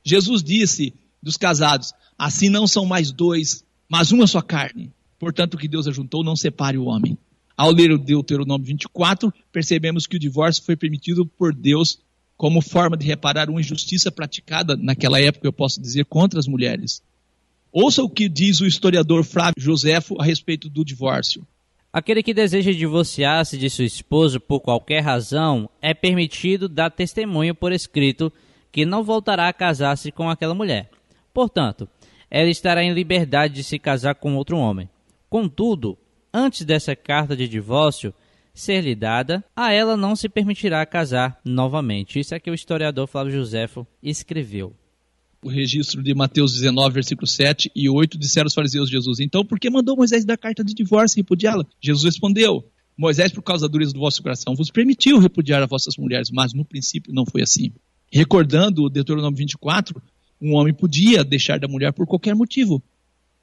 Jesus 0.08 0.41
disse 0.41 0.93
dos 1.22 1.36
casados: 1.36 1.93
assim 2.17 2.48
não 2.50 2.65
são 2.65 2.86
mais 2.86 3.12
dois, 3.12 3.65
mas 3.89 4.12
uma 4.12 4.26
só 4.26 4.41
carne. 4.41 4.91
Portanto, 5.20 5.56
o 5.56 5.58
que 5.58 5.67
Deus 5.67 5.88
ajuntou, 5.88 6.24
não 6.24 6.36
separe 6.36 6.78
o 6.78 6.86
homem. 6.86 7.17
Ao 7.58 7.72
ler 7.72 7.91
o 7.91 7.98
Deuteronômio 7.98 8.65
24, 8.65 9.34
percebemos 9.52 10.08
que 10.08 10.15
o 10.15 10.20
divórcio 10.20 10.63
foi 10.63 10.78
permitido 10.78 11.26
por 11.26 11.54
Deus 11.54 12.00
como 12.38 12.62
forma 12.62 12.96
de 12.96 13.06
reparar 13.06 13.50
uma 13.50 13.60
injustiça 13.60 14.12
praticada 14.12 14.78
naquela 14.78 15.20
época, 15.20 15.48
eu 15.48 15.52
posso 15.52 15.82
dizer, 15.82 16.06
contra 16.06 16.39
as 16.39 16.48
mulheres. 16.48 17.02
Ouça 17.72 18.04
o 18.04 18.10
que 18.10 18.30
diz 18.30 18.62
o 18.62 18.67
historiador 18.67 19.24
Flávio 19.26 19.56
Joséfo 19.58 20.22
a 20.22 20.24
respeito 20.24 20.70
do 20.70 20.86
divórcio. 20.86 21.46
Aquele 21.91 22.22
que 22.22 22.34
deseja 22.34 22.72
divorciar-se 22.72 23.58
de 23.58 23.70
sua 23.70 23.86
esposa 23.86 24.39
por 24.39 24.60
qualquer 24.60 25.02
razão 25.02 25.67
é 25.82 25.96
permitido 25.96 26.70
dar 26.70 26.91
testemunho 26.91 27.56
por 27.56 27.72
escrito 27.72 28.32
que 28.78 28.86
não 28.86 29.04
voltará 29.04 29.48
a 29.48 29.54
casar-se 29.54 30.12
com 30.12 30.30
aquela 30.30 30.54
mulher. 30.54 30.92
Portanto, 31.34 31.90
ela 32.30 32.48
estará 32.48 32.84
em 32.84 32.94
liberdade 32.94 33.56
de 33.56 33.63
se 33.63 33.80
casar 33.80 34.13
com 34.13 34.36
outro 34.36 34.56
homem. 34.56 34.88
Contudo, 35.28 35.98
antes 36.32 36.63
dessa 36.63 36.96
carta 36.96 37.36
de 37.36 37.48
divórcio 37.48 38.13
ser-lhe 38.54 38.94
dada, 38.94 39.44
a 39.56 39.74
ela 39.74 39.98
não 39.98 40.16
se 40.16 40.30
permitirá 40.30 40.86
casar 40.86 41.42
novamente. 41.44 42.20
Isso 42.20 42.36
é 42.36 42.40
que 42.40 42.52
o 42.52 42.54
historiador 42.54 43.08
Flávio 43.08 43.34
Joséfo 43.34 43.88
escreveu. 44.04 44.76
O 45.44 45.50
registro 45.50 46.04
de 46.04 46.13
Mateus 46.13 46.54
19, 46.54 46.94
versículo 46.94 47.26
7 47.26 47.72
e 47.76 47.90
8 47.90 48.16
disseram 48.16 48.46
os 48.46 48.54
fariseus 48.54 48.92
Jesus: 48.92 49.20
Então, 49.20 49.44
por 49.44 49.60
que 49.60 49.72
mandou 49.72 49.98
Moisés 49.98 50.24
dar 50.24 50.38
carta 50.38 50.63
de 50.63 50.76
divórcio 50.76 51.18
e 51.18 51.22
repudiá-la? 51.22 51.66
Jesus 51.82 52.04
respondeu: 52.04 52.63
Moisés, 52.96 53.32
por 53.32 53.42
causa 53.42 53.68
da 53.68 53.72
dureza 53.72 53.92
do 53.92 54.00
vosso 54.00 54.22
coração, 54.22 54.54
vos 54.54 54.70
permitiu 54.70 55.18
repudiar 55.18 55.63
as 55.63 55.70
vossas 55.70 55.98
mulheres, 55.98 56.30
mas 56.30 56.54
no 56.54 56.63
princípio 56.63 57.12
não 57.12 57.26
foi 57.26 57.42
assim. 57.42 57.72
Recordando 58.12 58.84
o 58.84 58.89
Deuteronômio 58.89 59.38
24, 59.38 60.02
um 60.41 60.56
homem 60.56 60.74
podia 60.74 61.24
deixar 61.24 61.60
da 61.60 61.67
mulher 61.67 61.91
por 61.91 62.06
qualquer 62.06 62.36
motivo. 62.36 62.82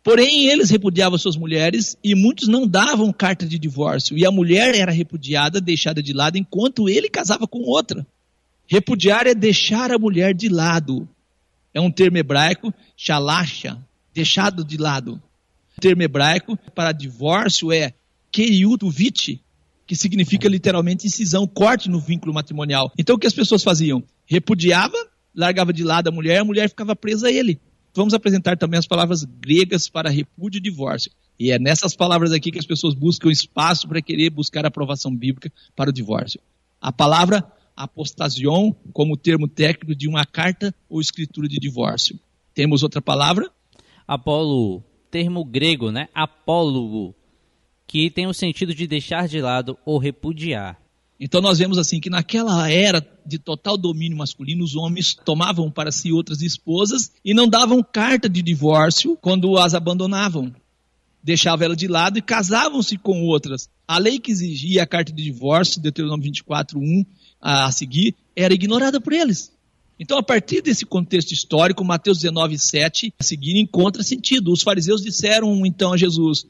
Porém, 0.02 0.48
eles 0.50 0.68
repudiavam 0.68 1.18
suas 1.18 1.36
mulheres 1.36 1.96
e 2.04 2.14
muitos 2.14 2.46
não 2.46 2.66
davam 2.66 3.10
carta 3.10 3.46
de 3.46 3.58
divórcio. 3.58 4.18
E 4.18 4.26
a 4.26 4.30
mulher 4.30 4.74
era 4.74 4.92
repudiada, 4.92 5.60
deixada 5.60 6.02
de 6.02 6.12
lado, 6.12 6.36
enquanto 6.36 6.88
ele 6.90 7.08
casava 7.08 7.46
com 7.46 7.60
outra. 7.60 8.06
Repudiar 8.66 9.26
é 9.26 9.34
deixar 9.34 9.90
a 9.90 9.98
mulher 9.98 10.34
de 10.34 10.48
lado. 10.48 11.08
É 11.72 11.80
um 11.80 11.90
termo 11.90 12.18
hebraico, 12.18 12.72
shalasha, 12.96 13.78
deixado 14.12 14.62
de 14.62 14.76
lado. 14.76 15.20
O 15.76 15.80
termo 15.80 16.02
hebraico 16.02 16.56
para 16.74 16.92
divórcio 16.92 17.72
é 17.72 17.94
keriutuvit, 18.30 19.40
que 19.86 19.96
significa 19.96 20.48
literalmente 20.48 21.06
incisão, 21.06 21.46
corte 21.46 21.88
no 21.88 21.98
vínculo 21.98 22.32
matrimonial. 22.32 22.92
Então 22.98 23.16
o 23.16 23.18
que 23.18 23.26
as 23.26 23.34
pessoas 23.34 23.62
faziam? 23.62 24.02
Repudiava, 24.26 24.96
largava 25.34 25.72
de 25.72 25.84
lado 25.84 26.08
a 26.08 26.12
mulher, 26.12 26.38
a 26.38 26.44
mulher 26.44 26.68
ficava 26.68 26.94
presa 26.94 27.28
a 27.28 27.32
ele. 27.32 27.60
Vamos 27.94 28.14
apresentar 28.14 28.56
também 28.56 28.78
as 28.78 28.86
palavras 28.86 29.24
gregas 29.24 29.88
para 29.88 30.10
repúdio 30.10 30.58
e 30.58 30.62
divórcio. 30.62 31.12
E 31.38 31.50
é 31.50 31.58
nessas 31.58 31.94
palavras 31.94 32.32
aqui 32.32 32.50
que 32.50 32.58
as 32.58 32.66
pessoas 32.66 32.94
buscam 32.94 33.30
espaço 33.30 33.88
para 33.88 34.02
querer 34.02 34.30
buscar 34.30 34.64
a 34.64 34.68
aprovação 34.68 35.14
bíblica 35.14 35.52
para 35.74 35.90
o 35.90 35.92
divórcio. 35.92 36.40
A 36.80 36.92
palavra 36.92 37.44
apostasion 37.76 38.72
como 38.92 39.16
termo 39.16 39.48
técnico 39.48 39.94
de 39.94 40.08
uma 40.08 40.24
carta 40.24 40.74
ou 40.88 41.00
escritura 41.00 41.48
de 41.48 41.56
divórcio. 41.56 42.18
Temos 42.54 42.82
outra 42.82 43.02
palavra? 43.02 43.50
Apólogo, 44.06 44.84
termo 45.10 45.44
grego, 45.44 45.90
né? 45.90 46.08
Apólogo, 46.14 47.14
que 47.86 48.10
tem 48.10 48.26
o 48.26 48.34
sentido 48.34 48.74
de 48.74 48.86
deixar 48.86 49.26
de 49.26 49.40
lado 49.40 49.78
ou 49.84 49.98
repudiar. 49.98 50.80
Então 51.18 51.40
nós 51.40 51.58
vemos 51.58 51.78
assim 51.78 52.00
que 52.00 52.10
naquela 52.10 52.70
era 52.70 53.00
de 53.26 53.38
total 53.38 53.76
domínio 53.76 54.16
masculino, 54.16 54.64
os 54.64 54.76
homens 54.76 55.14
tomavam 55.14 55.70
para 55.70 55.90
si 55.90 56.12
outras 56.12 56.42
esposas 56.42 57.12
e 57.24 57.32
não 57.32 57.48
davam 57.48 57.82
carta 57.82 58.28
de 58.28 58.42
divórcio 58.42 59.16
quando 59.20 59.56
as 59.58 59.74
abandonavam. 59.74 60.54
Deixavam 61.22 61.64
ela 61.64 61.76
de 61.76 61.88
lado 61.88 62.18
e 62.18 62.22
casavam-se 62.22 62.98
com 62.98 63.22
outras. 63.22 63.68
A 63.88 63.98
lei 63.98 64.18
que 64.18 64.30
exigia 64.30 64.82
a 64.82 64.86
carta 64.86 65.12
de 65.12 65.22
divórcio, 65.22 65.80
Deuteronômio 65.80 66.24
24, 66.24 66.78
1 66.78 67.04
a 67.40 67.70
seguir, 67.72 68.14
era 68.36 68.52
ignorada 68.52 69.00
por 69.00 69.12
eles. 69.12 69.52
Então, 69.98 70.18
a 70.18 70.22
partir 70.22 70.60
desse 70.60 70.84
contexto 70.84 71.32
histórico, 71.32 71.84
Mateus 71.84 72.18
19, 72.18 72.58
7 72.58 73.14
a 73.18 73.22
seguir 73.22 73.58
encontra 73.58 74.02
sentido. 74.02 74.52
Os 74.52 74.62
fariseus 74.62 75.02
disseram 75.02 75.64
então 75.64 75.92
a 75.92 75.96
Jesus: 75.96 76.46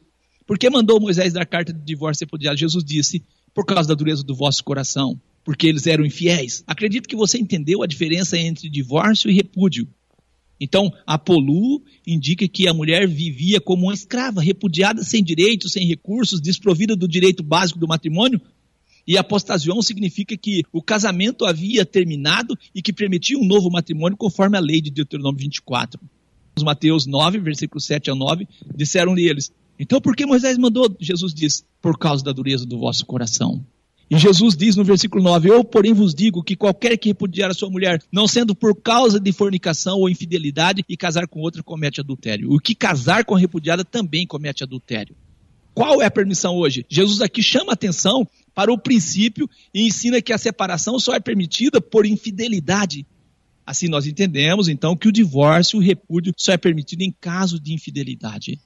Por 0.46 0.58
que 0.58 0.70
mandou 0.70 1.00
Moisés 1.00 1.32
dar 1.32 1.44
carta 1.44 1.72
de 1.72 1.80
divórcio 1.80 2.24
repudiado? 2.24 2.56
Jesus 2.56 2.82
disse: 2.82 3.22
Por 3.54 3.66
causa 3.66 3.88
da 3.88 3.94
dureza 3.94 4.22
do 4.22 4.34
vosso 4.34 4.64
coração, 4.64 5.20
porque 5.44 5.66
eles 5.66 5.86
eram 5.86 6.04
infiéis. 6.04 6.64
Acredito 6.66 7.08
que 7.08 7.16
você 7.16 7.38
entendeu 7.38 7.82
a 7.82 7.86
diferença 7.86 8.38
entre 8.38 8.68
divórcio 8.68 9.30
e 9.30 9.34
repúdio. 9.34 9.86
Então, 10.60 10.92
Apolu 11.06 11.82
indica 12.06 12.48
que 12.48 12.66
a 12.66 12.72
mulher 12.72 13.06
vivia 13.06 13.60
como 13.60 13.84
uma 13.84 13.94
escrava, 13.94 14.40
repudiada, 14.40 15.02
sem 15.02 15.22
direitos, 15.22 15.72
sem 15.72 15.86
recursos, 15.86 16.40
desprovida 16.40 16.96
do 16.96 17.08
direito 17.08 17.42
básico 17.42 17.78
do 17.78 17.88
matrimônio. 17.88 18.40
E 19.06 19.18
apostasião 19.18 19.82
significa 19.82 20.36
que 20.36 20.62
o 20.72 20.80
casamento 20.80 21.44
havia 21.44 21.84
terminado 21.84 22.56
e 22.74 22.80
que 22.80 22.92
permitia 22.92 23.38
um 23.38 23.44
novo 23.44 23.70
matrimônio 23.70 24.16
conforme 24.16 24.56
a 24.56 24.60
lei 24.60 24.80
de 24.80 24.90
Deuteronômio 24.90 25.40
24. 25.40 26.00
Os 26.56 26.62
Mateus 26.62 27.04
9, 27.04 27.38
versículos 27.40 27.84
7 27.84 28.10
a 28.10 28.14
9, 28.14 28.48
disseram-lhe 28.74 29.28
eles, 29.28 29.52
então 29.78 30.00
por 30.00 30.14
que 30.14 30.24
Moisés 30.24 30.56
mandou? 30.56 30.94
Jesus 31.00 31.34
diz, 31.34 31.66
por 31.82 31.98
causa 31.98 32.24
da 32.24 32.32
dureza 32.32 32.64
do 32.64 32.78
vosso 32.78 33.04
coração. 33.04 33.64
E 34.10 34.18
Jesus 34.18 34.56
diz 34.56 34.76
no 34.76 34.84
versículo 34.84 35.22
9: 35.22 35.48
Eu, 35.48 35.64
porém, 35.64 35.92
vos 35.92 36.14
digo 36.14 36.42
que 36.42 36.56
qualquer 36.56 36.96
que 36.98 37.08
repudiar 37.08 37.50
a 37.50 37.54
sua 37.54 37.70
mulher, 37.70 38.02
não 38.12 38.28
sendo 38.28 38.54
por 38.54 38.74
causa 38.74 39.18
de 39.18 39.32
fornicação 39.32 39.98
ou 39.98 40.08
infidelidade, 40.08 40.84
e 40.88 40.96
casar 40.96 41.26
com 41.26 41.40
outra, 41.40 41.62
comete 41.62 42.00
adultério. 42.00 42.52
O 42.52 42.58
que 42.58 42.74
casar 42.74 43.24
com 43.24 43.34
a 43.34 43.38
repudiada 43.38 43.84
também 43.84 44.26
comete 44.26 44.62
adultério. 44.62 45.16
Qual 45.74 46.00
é 46.00 46.06
a 46.06 46.10
permissão 46.10 46.54
hoje? 46.54 46.86
Jesus 46.88 47.20
aqui 47.20 47.42
chama 47.42 47.72
atenção 47.72 48.26
para 48.54 48.72
o 48.72 48.78
princípio 48.78 49.50
e 49.72 49.86
ensina 49.86 50.22
que 50.22 50.32
a 50.32 50.38
separação 50.38 51.00
só 51.00 51.14
é 51.14 51.20
permitida 51.20 51.80
por 51.80 52.06
infidelidade. 52.06 53.04
Assim 53.66 53.88
nós 53.88 54.06
entendemos, 54.06 54.68
então, 54.68 54.96
que 54.96 55.08
o 55.08 55.12
divórcio, 55.12 55.78
o 55.78 55.82
repúdio, 55.82 56.32
só 56.36 56.52
é 56.52 56.56
permitido 56.56 57.02
em 57.02 57.10
caso 57.10 57.58
de 57.58 57.72
infidelidade. 57.72 58.60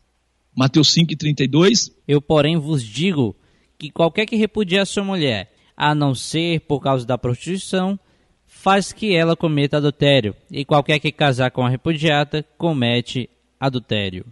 Mateus 0.54 0.92
5,32. 0.92 1.92
Eu, 2.06 2.20
porém, 2.20 2.58
vos 2.58 2.82
digo 2.82 3.34
que 3.78 3.90
qualquer 3.90 4.26
que 4.26 4.36
repudiar 4.36 4.86
sua 4.86 5.04
mulher, 5.04 5.52
a 5.76 5.94
não 5.94 6.14
ser 6.14 6.60
por 6.62 6.80
causa 6.80 7.06
da 7.06 7.16
prostituição, 7.16 7.98
faz 8.46 8.92
que 8.92 9.14
ela 9.14 9.36
cometa 9.36 9.76
adultério, 9.76 10.34
e 10.50 10.64
qualquer 10.64 10.98
que 10.98 11.12
casar 11.12 11.50
com 11.50 11.64
a 11.64 11.70
repudiada 11.70 12.44
comete 12.56 13.30
adultério. 13.60 14.26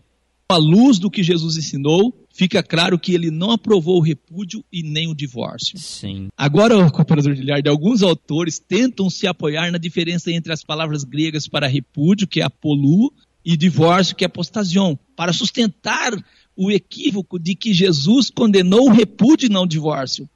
À 0.49 0.57
luz 0.57 0.99
do 0.99 1.11
que 1.11 1.25
Jesus 1.25 1.57
ensinou, 1.57 2.15
fica 2.33 2.63
claro 2.63 2.99
que 2.99 3.13
ele 3.13 3.33
não 3.33 3.51
aprovou 3.51 3.99
o 3.99 4.03
repúdio 4.03 4.65
e 4.73 4.83
nem 4.83 5.09
o 5.09 5.15
divórcio. 5.15 5.77
Sim. 5.77 6.29
Agora, 6.37 6.89
cooperador 6.91 7.35
de 7.35 7.43
Lhard, 7.43 7.69
alguns 7.69 8.03
autores 8.03 8.59
tentam 8.59 9.11
se 9.11 9.27
apoiar 9.27 9.73
na 9.73 9.79
diferença 9.79 10.31
entre 10.31 10.53
as 10.53 10.63
palavras 10.63 11.03
gregas 11.03 11.49
para 11.49 11.67
repúdio, 11.67 12.29
que 12.29 12.41
é 12.41 12.45
apolu, 12.45 13.13
e 13.45 13.57
divórcio, 13.57 14.15
que 14.15 14.25
é 14.25 14.27
apostasion, 14.27 14.97
para 15.17 15.33
sustentar 15.33 16.13
o 16.57 16.71
equívoco 16.71 17.39
de 17.39 17.55
que 17.55 17.73
Jesus 17.75 18.31
condenou 18.31 18.89
o 18.89 18.93
repúdio 18.93 19.47
e 19.47 19.51
não 19.51 19.63
o 19.63 19.69
divórcio. 19.69 20.29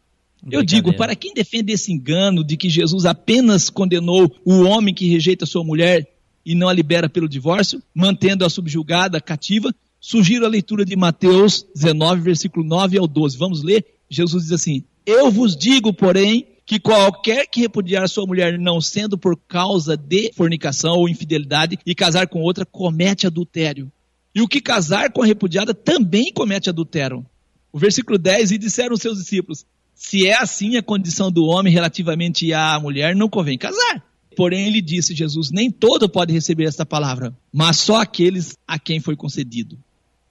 Eu 0.50 0.62
digo, 0.62 0.94
para 0.94 1.14
quem 1.14 1.34
defende 1.34 1.72
esse 1.72 1.92
engano 1.92 2.42
de 2.42 2.56
que 2.56 2.70
Jesus 2.70 3.04
apenas 3.04 3.68
condenou 3.68 4.34
o 4.44 4.62
homem 4.62 4.94
que 4.94 5.08
rejeita 5.08 5.44
sua 5.44 5.62
mulher 5.62 6.06
e 6.44 6.54
não 6.54 6.68
a 6.68 6.72
libera 6.72 7.08
pelo 7.08 7.28
divórcio, 7.28 7.82
mantendo-a 7.94 8.48
subjugada, 8.48 9.20
cativa, 9.20 9.74
sugiro 10.00 10.46
a 10.46 10.48
leitura 10.48 10.84
de 10.84 10.96
Mateus 10.96 11.66
19, 11.74 12.22
versículo 12.22 12.64
9 12.64 12.98
ao 12.98 13.06
12. 13.06 13.36
Vamos 13.36 13.62
ler? 13.62 13.84
Jesus 14.08 14.44
diz 14.44 14.52
assim: 14.52 14.82
Eu 15.04 15.30
vos 15.30 15.54
digo, 15.54 15.92
porém, 15.92 16.46
que 16.64 16.80
qualquer 16.80 17.46
que 17.46 17.60
repudiar 17.60 18.08
sua 18.08 18.26
mulher 18.26 18.58
não 18.58 18.80
sendo 18.80 19.18
por 19.18 19.36
causa 19.36 19.96
de 19.96 20.32
fornicação 20.32 20.96
ou 20.96 21.08
infidelidade 21.08 21.78
e 21.84 21.94
casar 21.94 22.28
com 22.28 22.40
outra, 22.40 22.64
comete 22.64 23.26
adultério. 23.26 23.90
E 24.34 24.40
o 24.40 24.48
que 24.48 24.60
casar 24.60 25.12
com 25.12 25.22
a 25.22 25.26
repudiada 25.26 25.74
também 25.74 26.32
comete 26.32 26.68
adultério. 26.68 27.26
O 27.72 27.78
versículo 27.78 28.18
10, 28.18 28.52
e 28.52 28.58
disseram 28.58 28.94
os 28.94 29.00
seus 29.00 29.18
discípulos, 29.18 29.64
se 29.94 30.26
é 30.26 30.34
assim 30.34 30.76
a 30.76 30.82
condição 30.82 31.30
do 31.30 31.44
homem 31.44 31.72
relativamente 31.72 32.52
à 32.52 32.78
mulher, 32.80 33.14
não 33.14 33.28
convém 33.28 33.58
casar. 33.58 34.04
Porém, 34.36 34.66
ele 34.66 34.80
disse, 34.80 35.14
Jesus, 35.14 35.50
nem 35.50 35.70
todo 35.70 36.08
pode 36.08 36.32
receber 36.32 36.64
esta 36.64 36.86
palavra, 36.86 37.36
mas 37.52 37.78
só 37.78 38.00
aqueles 38.00 38.56
a 38.66 38.78
quem 38.78 39.00
foi 39.00 39.16
concedido. 39.16 39.78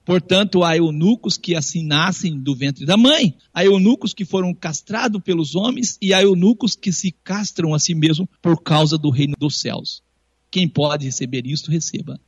Portanto, 0.05 0.63
há 0.63 0.75
eunucos 0.75 1.37
que 1.37 1.53
assim 1.53 1.85
nascem 1.85 2.39
do 2.39 2.55
ventre 2.55 2.83
da 2.83 2.97
mãe, 2.97 3.35
há 3.53 3.63
eunucos 3.63 4.11
que 4.11 4.25
foram 4.25 4.55
castrados 4.55 5.21
pelos 5.21 5.53
homens 5.53 5.99
e 6.01 6.13
há 6.15 6.23
eunucos 6.23 6.75
que 6.75 6.91
se 6.91 7.11
castram 7.23 7.75
a 7.75 7.79
si 7.79 7.93
mesmos 7.93 8.27
por 8.41 8.59
causa 8.63 8.97
do 8.97 9.11
reino 9.11 9.35
dos 9.37 9.59
céus. 9.59 10.01
Quem 10.49 10.67
pode 10.67 11.05
receber 11.05 11.45
isto, 11.45 11.69
receba. 11.69 12.19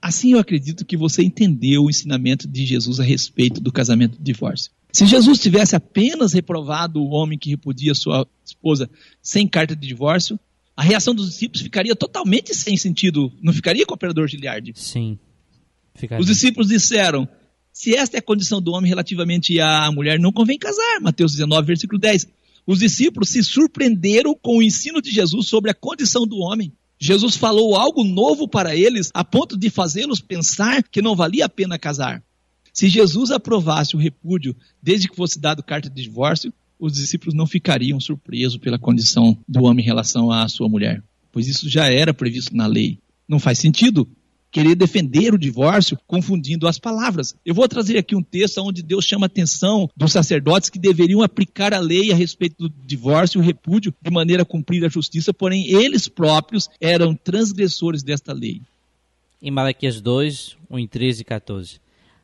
Assim 0.00 0.32
eu 0.32 0.38
acredito 0.38 0.84
que 0.84 0.96
você 0.96 1.22
entendeu 1.22 1.84
o 1.84 1.90
ensinamento 1.90 2.48
de 2.48 2.64
Jesus 2.64 3.00
a 3.00 3.04
respeito 3.04 3.60
do 3.60 3.70
casamento 3.70 4.16
de 4.16 4.24
divórcio. 4.24 4.70
Se 4.92 5.06
Jesus 5.06 5.38
tivesse 5.38 5.76
apenas 5.76 6.32
reprovado 6.32 7.00
o 7.00 7.10
homem 7.10 7.38
que 7.38 7.50
repudia 7.50 7.94
sua 7.94 8.26
esposa 8.44 8.90
sem 9.22 9.46
carta 9.46 9.76
de 9.76 9.86
divórcio, 9.86 10.38
a 10.76 10.82
reação 10.82 11.14
dos 11.14 11.28
discípulos 11.28 11.62
ficaria 11.62 11.94
totalmente 11.94 12.54
sem 12.54 12.76
sentido. 12.76 13.30
Não 13.42 13.52
ficaria 13.52 13.84
com 13.84 13.92
o 13.92 13.94
operador 13.94 14.26
Giliardi? 14.26 14.72
Sim. 14.74 15.18
Ficaria. 15.94 16.20
Os 16.20 16.26
discípulos 16.26 16.68
disseram: 16.68 17.28
se 17.72 17.94
esta 17.94 18.16
é 18.16 18.18
a 18.18 18.22
condição 18.22 18.60
do 18.60 18.72
homem 18.72 18.88
relativamente 18.88 19.60
à 19.60 19.92
mulher, 19.92 20.18
não 20.18 20.32
convém 20.32 20.58
casar. 20.58 21.00
Mateus 21.00 21.32
19, 21.32 21.66
versículo 21.66 22.00
10. 22.00 22.26
Os 22.66 22.78
discípulos 22.78 23.30
se 23.30 23.42
surpreenderam 23.42 24.34
com 24.34 24.58
o 24.58 24.62
ensino 24.62 25.00
de 25.00 25.10
Jesus 25.10 25.48
sobre 25.48 25.70
a 25.70 25.74
condição 25.74 26.26
do 26.26 26.38
homem. 26.38 26.72
Jesus 27.00 27.34
falou 27.34 27.74
algo 27.76 28.04
novo 28.04 28.46
para 28.46 28.76
eles, 28.76 29.10
a 29.14 29.24
ponto 29.24 29.56
de 29.56 29.70
fazê-los 29.70 30.20
pensar 30.20 30.82
que 30.82 31.00
não 31.00 31.16
valia 31.16 31.46
a 31.46 31.48
pena 31.48 31.78
casar. 31.78 32.22
Se 32.74 32.88
Jesus 32.88 33.30
aprovasse 33.30 33.96
o 33.96 33.98
repúdio 33.98 34.54
desde 34.82 35.08
que 35.08 35.16
fosse 35.16 35.40
dado 35.40 35.62
carta 35.62 35.88
de 35.88 36.02
divórcio, 36.02 36.52
os 36.78 36.92
discípulos 36.92 37.34
não 37.34 37.46
ficariam 37.46 37.98
surpresos 37.98 38.58
pela 38.58 38.78
condição 38.78 39.36
do 39.48 39.64
homem 39.64 39.82
em 39.82 39.86
relação 39.86 40.30
à 40.30 40.46
sua 40.46 40.68
mulher, 40.68 41.02
pois 41.32 41.48
isso 41.48 41.68
já 41.70 41.90
era 41.90 42.12
previsto 42.12 42.54
na 42.54 42.66
lei. 42.66 42.98
Não 43.26 43.38
faz 43.40 43.58
sentido 43.58 44.06
querer 44.50 44.74
defender 44.74 45.32
o 45.32 45.38
divórcio 45.38 45.98
confundindo 46.06 46.66
as 46.66 46.78
palavras. 46.78 47.34
Eu 47.44 47.54
vou 47.54 47.68
trazer 47.68 47.96
aqui 47.96 48.16
um 48.16 48.22
texto 48.22 48.58
onde 48.58 48.82
Deus 48.82 49.04
chama 49.04 49.26
a 49.26 49.28
atenção 49.28 49.88
dos 49.96 50.12
sacerdotes 50.12 50.68
que 50.68 50.78
deveriam 50.78 51.22
aplicar 51.22 51.72
a 51.72 51.78
lei 51.78 52.10
a 52.10 52.14
respeito 52.14 52.68
do 52.68 52.74
divórcio 52.84 53.38
e 53.38 53.40
o 53.40 53.44
repúdio 53.44 53.94
de 54.00 54.10
maneira 54.10 54.42
a 54.42 54.46
cumprir 54.46 54.84
a 54.84 54.88
justiça, 54.88 55.32
porém 55.32 55.70
eles 55.70 56.08
próprios 56.08 56.68
eram 56.80 57.14
transgressores 57.14 58.02
desta 58.02 58.32
lei. 58.32 58.60
Em 59.42 59.50
Malaquias 59.50 60.00
2, 60.00 60.56
1 60.68 60.78
em 60.78 60.86
13 60.86 61.22
e 61.22 61.24
14. 61.24 61.80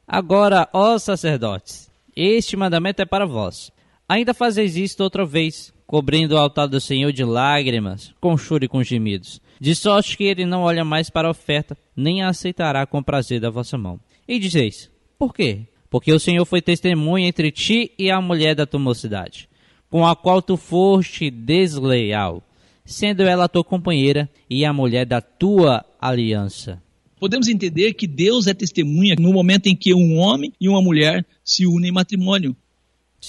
Agora, 0.06 0.68
ó 0.72 0.98
sacerdotes, 0.98 1.90
este 2.14 2.56
mandamento 2.56 3.02
é 3.02 3.04
para 3.04 3.26
vós. 3.26 3.72
Ainda 4.08 4.32
fazeis 4.32 4.76
isto 4.76 5.02
outra 5.02 5.24
vez, 5.24 5.72
cobrindo 5.86 6.34
o 6.34 6.38
altar 6.38 6.68
do 6.68 6.80
Senhor 6.80 7.12
de 7.12 7.24
lágrimas, 7.24 8.14
com 8.20 8.36
choro 8.36 8.64
e 8.64 8.68
com 8.68 8.82
gemidos, 8.82 9.40
de 9.60 9.74
sorte 9.74 10.16
que 10.16 10.24
ele 10.24 10.44
não 10.44 10.62
olha 10.62 10.84
mais 10.84 11.10
para 11.10 11.28
a 11.28 11.30
oferta, 11.30 11.76
nem 11.96 12.22
a 12.22 12.28
aceitará 12.28 12.86
com 12.86 13.02
prazer 13.02 13.40
da 13.40 13.50
vossa 13.50 13.78
mão. 13.78 13.98
E 14.28 14.38
dizeis, 14.38 14.90
por 15.18 15.34
quê? 15.34 15.66
Porque 15.88 16.12
o 16.12 16.20
Senhor 16.20 16.44
foi 16.44 16.60
testemunha 16.60 17.28
entre 17.28 17.50
ti 17.50 17.92
e 17.98 18.10
a 18.10 18.20
mulher 18.20 18.54
da 18.54 18.66
tua 18.66 18.80
mocidade, 18.80 19.48
com 19.88 20.06
a 20.06 20.14
qual 20.14 20.42
tu 20.42 20.56
foste 20.56 21.30
desleal. 21.30 22.42
sendo 22.84 23.22
ela 23.22 23.44
a 23.44 23.48
tua 23.48 23.64
companheira 23.64 24.30
e 24.48 24.64
a 24.64 24.72
mulher 24.72 25.04
da 25.04 25.20
tua 25.20 25.84
aliança. 26.00 26.80
Podemos 27.18 27.48
entender 27.48 27.94
que 27.94 28.06
Deus 28.06 28.46
é 28.46 28.54
testemunha 28.54 29.16
no 29.18 29.32
momento 29.32 29.66
em 29.66 29.74
que 29.74 29.92
um 29.92 30.18
homem 30.18 30.52
e 30.60 30.68
uma 30.68 30.80
mulher 30.80 31.26
se 31.44 31.66
unem 31.66 31.90
em 31.90 31.92
matrimônio. 31.92 32.54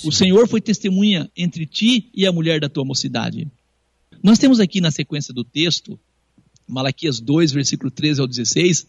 O 0.04 0.12
Senhor 0.12 0.48
foi 0.48 0.62
testemunha 0.62 1.32
entre 1.36 1.66
ti 1.66 2.10
e 2.14 2.28
a 2.28 2.32
mulher 2.32 2.60
da 2.60 2.70
tua 2.70 2.86
mocidade. 2.86 3.48
Nós 4.22 4.38
temos 4.38 4.60
aqui 4.60 4.82
na 4.82 4.92
sequência 4.92 5.34
do 5.34 5.44
texto, 5.44 6.00
Malaquias 6.68 7.20
2, 7.20 7.52
versículo 7.52 7.90
13 7.90 8.22
ao 8.22 8.28
16, 8.28 8.88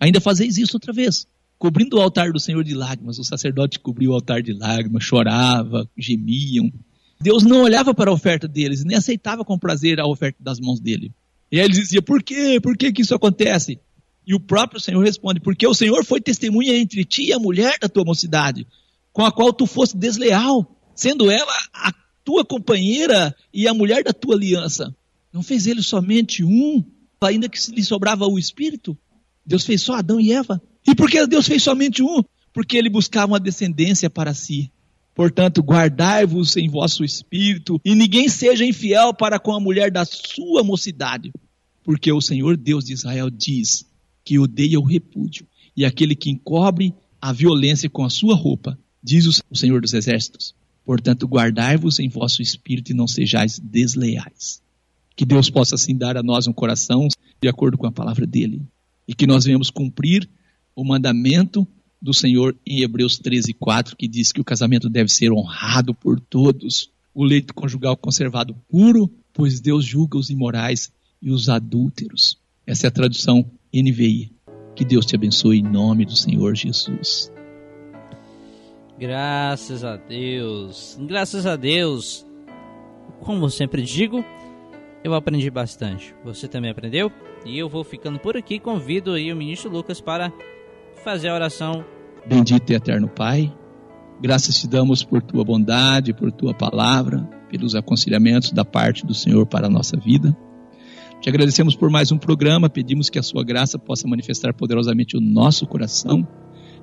ainda 0.00 0.20
fazeis 0.20 0.56
isso 0.56 0.76
outra 0.76 0.92
vez. 0.92 1.26
Cobrindo 1.58 1.96
o 1.96 2.00
altar 2.00 2.32
do 2.32 2.38
Senhor 2.38 2.62
de 2.62 2.74
lágrimas, 2.74 3.18
o 3.18 3.24
sacerdote 3.24 3.80
cobriu 3.80 4.12
o 4.12 4.14
altar 4.14 4.42
de 4.42 4.52
lágrimas, 4.52 5.02
chorava, 5.02 5.88
gemiam. 5.96 6.72
Deus 7.20 7.42
não 7.42 7.62
olhava 7.62 7.92
para 7.92 8.10
a 8.10 8.14
oferta 8.14 8.46
deles, 8.46 8.84
nem 8.84 8.96
aceitava 8.96 9.44
com 9.44 9.58
prazer 9.58 9.98
a 9.98 10.06
oferta 10.06 10.38
das 10.40 10.60
mãos 10.60 10.78
dele. 10.78 11.12
E 11.50 11.58
aí 11.58 11.64
eles 11.64 11.78
diziam, 11.78 12.02
por 12.02 12.22
quê? 12.22 12.60
Por 12.62 12.76
que, 12.76 12.92
que 12.92 13.02
isso 13.02 13.14
acontece? 13.14 13.80
E 14.26 14.34
o 14.34 14.40
próprio 14.40 14.80
Senhor 14.80 15.02
responde, 15.02 15.40
porque 15.40 15.66
o 15.66 15.74
Senhor 15.74 16.04
foi 16.04 16.20
testemunha 16.20 16.76
entre 16.76 17.04
ti 17.04 17.28
e 17.28 17.32
a 17.32 17.38
mulher 17.38 17.76
da 17.80 17.88
tua 17.88 18.04
mocidade, 18.04 18.66
com 19.12 19.24
a 19.24 19.32
qual 19.32 19.52
tu 19.52 19.66
foste 19.66 19.96
desleal, 19.96 20.76
sendo 20.94 21.30
ela 21.30 21.52
a 21.72 21.92
tua 22.24 22.44
companheira 22.44 23.34
e 23.52 23.66
a 23.66 23.74
mulher 23.74 24.04
da 24.04 24.12
tua 24.12 24.36
aliança. 24.36 24.94
Não 25.32 25.42
fez 25.42 25.66
ele 25.66 25.82
somente 25.82 26.44
um, 26.44 26.84
ainda 27.20 27.48
que 27.48 27.58
lhe 27.70 27.84
sobrava 27.84 28.26
o 28.26 28.38
espírito? 28.38 28.96
Deus 29.44 29.64
fez 29.64 29.82
só 29.82 29.94
Adão 29.94 30.20
e 30.20 30.32
Eva. 30.32 30.60
E 30.86 30.94
por 30.94 31.10
que 31.10 31.26
Deus 31.26 31.46
fez 31.46 31.62
somente 31.62 32.02
um? 32.02 32.22
Porque 32.52 32.76
ele 32.76 32.90
buscava 32.90 33.32
uma 33.32 33.40
descendência 33.40 34.08
para 34.08 34.34
si. 34.34 34.70
Portanto, 35.14 35.62
guardai-vos 35.62 36.56
em 36.56 36.68
vosso 36.68 37.04
espírito, 37.04 37.80
e 37.84 37.92
ninguém 37.94 38.28
seja 38.28 38.64
infiel 38.64 39.12
para 39.12 39.40
com 39.40 39.52
a 39.52 39.58
mulher 39.58 39.90
da 39.90 40.04
sua 40.04 40.62
mocidade. 40.62 41.32
Porque 41.82 42.12
o 42.12 42.20
Senhor 42.20 42.56
Deus 42.56 42.84
de 42.84 42.92
Israel 42.92 43.28
diz 43.28 43.84
que 44.24 44.38
odeia 44.38 44.78
o 44.78 44.84
repúdio, 44.84 45.44
e 45.76 45.84
aquele 45.84 46.14
que 46.14 46.30
encobre 46.30 46.94
a 47.20 47.32
violência 47.32 47.90
com 47.90 48.04
a 48.04 48.10
sua 48.10 48.36
roupa, 48.36 48.78
diz 49.02 49.42
o 49.50 49.56
Senhor 49.56 49.80
dos 49.80 49.92
Exércitos. 49.92 50.54
Portanto, 50.84 51.26
guardai-vos 51.26 51.98
em 51.98 52.08
vosso 52.08 52.40
espírito 52.40 52.92
e 52.92 52.94
não 52.94 53.08
sejais 53.08 53.58
desleais. 53.58 54.62
Que 55.18 55.26
Deus 55.26 55.50
possa 55.50 55.74
assim 55.74 55.96
dar 55.96 56.16
a 56.16 56.22
nós 56.22 56.46
um 56.46 56.52
coração 56.52 57.08
de 57.42 57.48
acordo 57.48 57.76
com 57.76 57.88
a 57.88 57.90
palavra 57.90 58.24
dele. 58.24 58.62
E 59.04 59.12
que 59.12 59.26
nós 59.26 59.44
venhamos 59.44 59.68
cumprir 59.68 60.30
o 60.76 60.84
mandamento 60.84 61.66
do 62.00 62.14
Senhor 62.14 62.56
em 62.64 62.82
Hebreus 62.82 63.18
13, 63.18 63.52
4, 63.52 63.96
que 63.96 64.06
diz 64.06 64.30
que 64.30 64.40
o 64.40 64.44
casamento 64.44 64.88
deve 64.88 65.10
ser 65.10 65.32
honrado 65.32 65.92
por 65.92 66.20
todos, 66.20 66.92
o 67.12 67.24
leito 67.24 67.52
conjugal 67.52 67.96
conservado 67.96 68.54
puro, 68.68 69.10
pois 69.32 69.58
Deus 69.58 69.84
julga 69.84 70.16
os 70.16 70.30
imorais 70.30 70.92
e 71.20 71.32
os 71.32 71.48
adúlteros. 71.48 72.38
Essa 72.64 72.86
é 72.86 72.88
a 72.88 72.92
tradução 72.92 73.44
NVI. 73.74 74.30
Que 74.76 74.84
Deus 74.84 75.04
te 75.04 75.16
abençoe 75.16 75.58
em 75.58 75.64
nome 75.64 76.04
do 76.04 76.14
Senhor 76.14 76.54
Jesus. 76.54 77.32
Graças 78.96 79.82
a 79.82 79.96
Deus, 79.96 80.96
graças 81.08 81.44
a 81.44 81.56
Deus. 81.56 82.24
Como 83.18 83.50
sempre 83.50 83.82
digo, 83.82 84.24
eu 85.08 85.14
aprendi 85.14 85.50
bastante. 85.50 86.14
Você 86.24 86.46
também 86.46 86.70
aprendeu? 86.70 87.10
E 87.44 87.58
eu 87.58 87.68
vou 87.68 87.82
ficando 87.82 88.18
por 88.18 88.36
aqui. 88.36 88.58
Convido 88.58 89.12
aí 89.12 89.32
o 89.32 89.36
ministro 89.36 89.70
Lucas 89.70 90.00
para 90.00 90.32
fazer 91.02 91.28
a 91.28 91.34
oração. 91.34 91.84
Bendito 92.26 92.70
e 92.70 92.74
eterno 92.74 93.08
Pai, 93.08 93.52
graças 94.20 94.58
te 94.58 94.68
damos 94.68 95.02
por 95.02 95.22
tua 95.22 95.44
bondade, 95.44 96.12
por 96.12 96.30
tua 96.30 96.52
palavra, 96.52 97.20
pelos 97.48 97.74
aconselhamentos 97.74 98.52
da 98.52 98.64
parte 98.64 99.06
do 99.06 99.14
Senhor 99.14 99.46
para 99.46 99.66
a 99.66 99.70
nossa 99.70 99.96
vida. 99.96 100.36
Te 101.20 101.28
agradecemos 101.28 101.74
por 101.74 101.90
mais 101.90 102.12
um 102.12 102.18
programa, 102.18 102.68
pedimos 102.68 103.08
que 103.08 103.18
a 103.18 103.22
sua 103.22 103.42
graça 103.42 103.78
possa 103.78 104.06
manifestar 104.06 104.52
poderosamente 104.52 105.16
o 105.16 105.20
nosso 105.20 105.66
coração, 105.66 106.26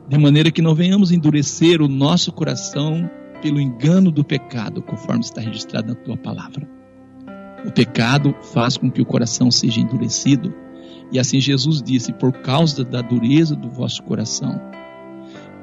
de 0.10 0.18
maneira 0.18 0.52
que 0.52 0.62
não 0.62 0.76
venhamos 0.76 1.12
endurecer 1.12 1.82
o 1.82 1.88
nosso 1.88 2.32
coração 2.32 3.10
pelo 3.42 3.62
engano 3.62 4.12
do 4.12 4.24
pecado, 4.24 4.82
conforme 4.82 5.22
está 5.22 5.40
registrado 5.40 5.90
na 5.90 5.96
tua 5.96 6.18
palavra. 6.18 6.68
O 7.66 7.72
pecado 7.72 8.36
faz 8.54 8.78
com 8.78 8.92
que 8.92 9.02
o 9.02 9.06
coração 9.06 9.50
seja 9.50 9.82
endurecido. 9.82 10.54
E 11.12 11.18
assim 11.18 11.40
Jesus 11.40 11.82
disse: 11.82 12.14
por 12.14 12.32
causa 12.32 12.84
da 12.84 13.02
dureza 13.02 13.56
do 13.56 13.70
vosso 13.70 14.04
coração. 14.04 14.62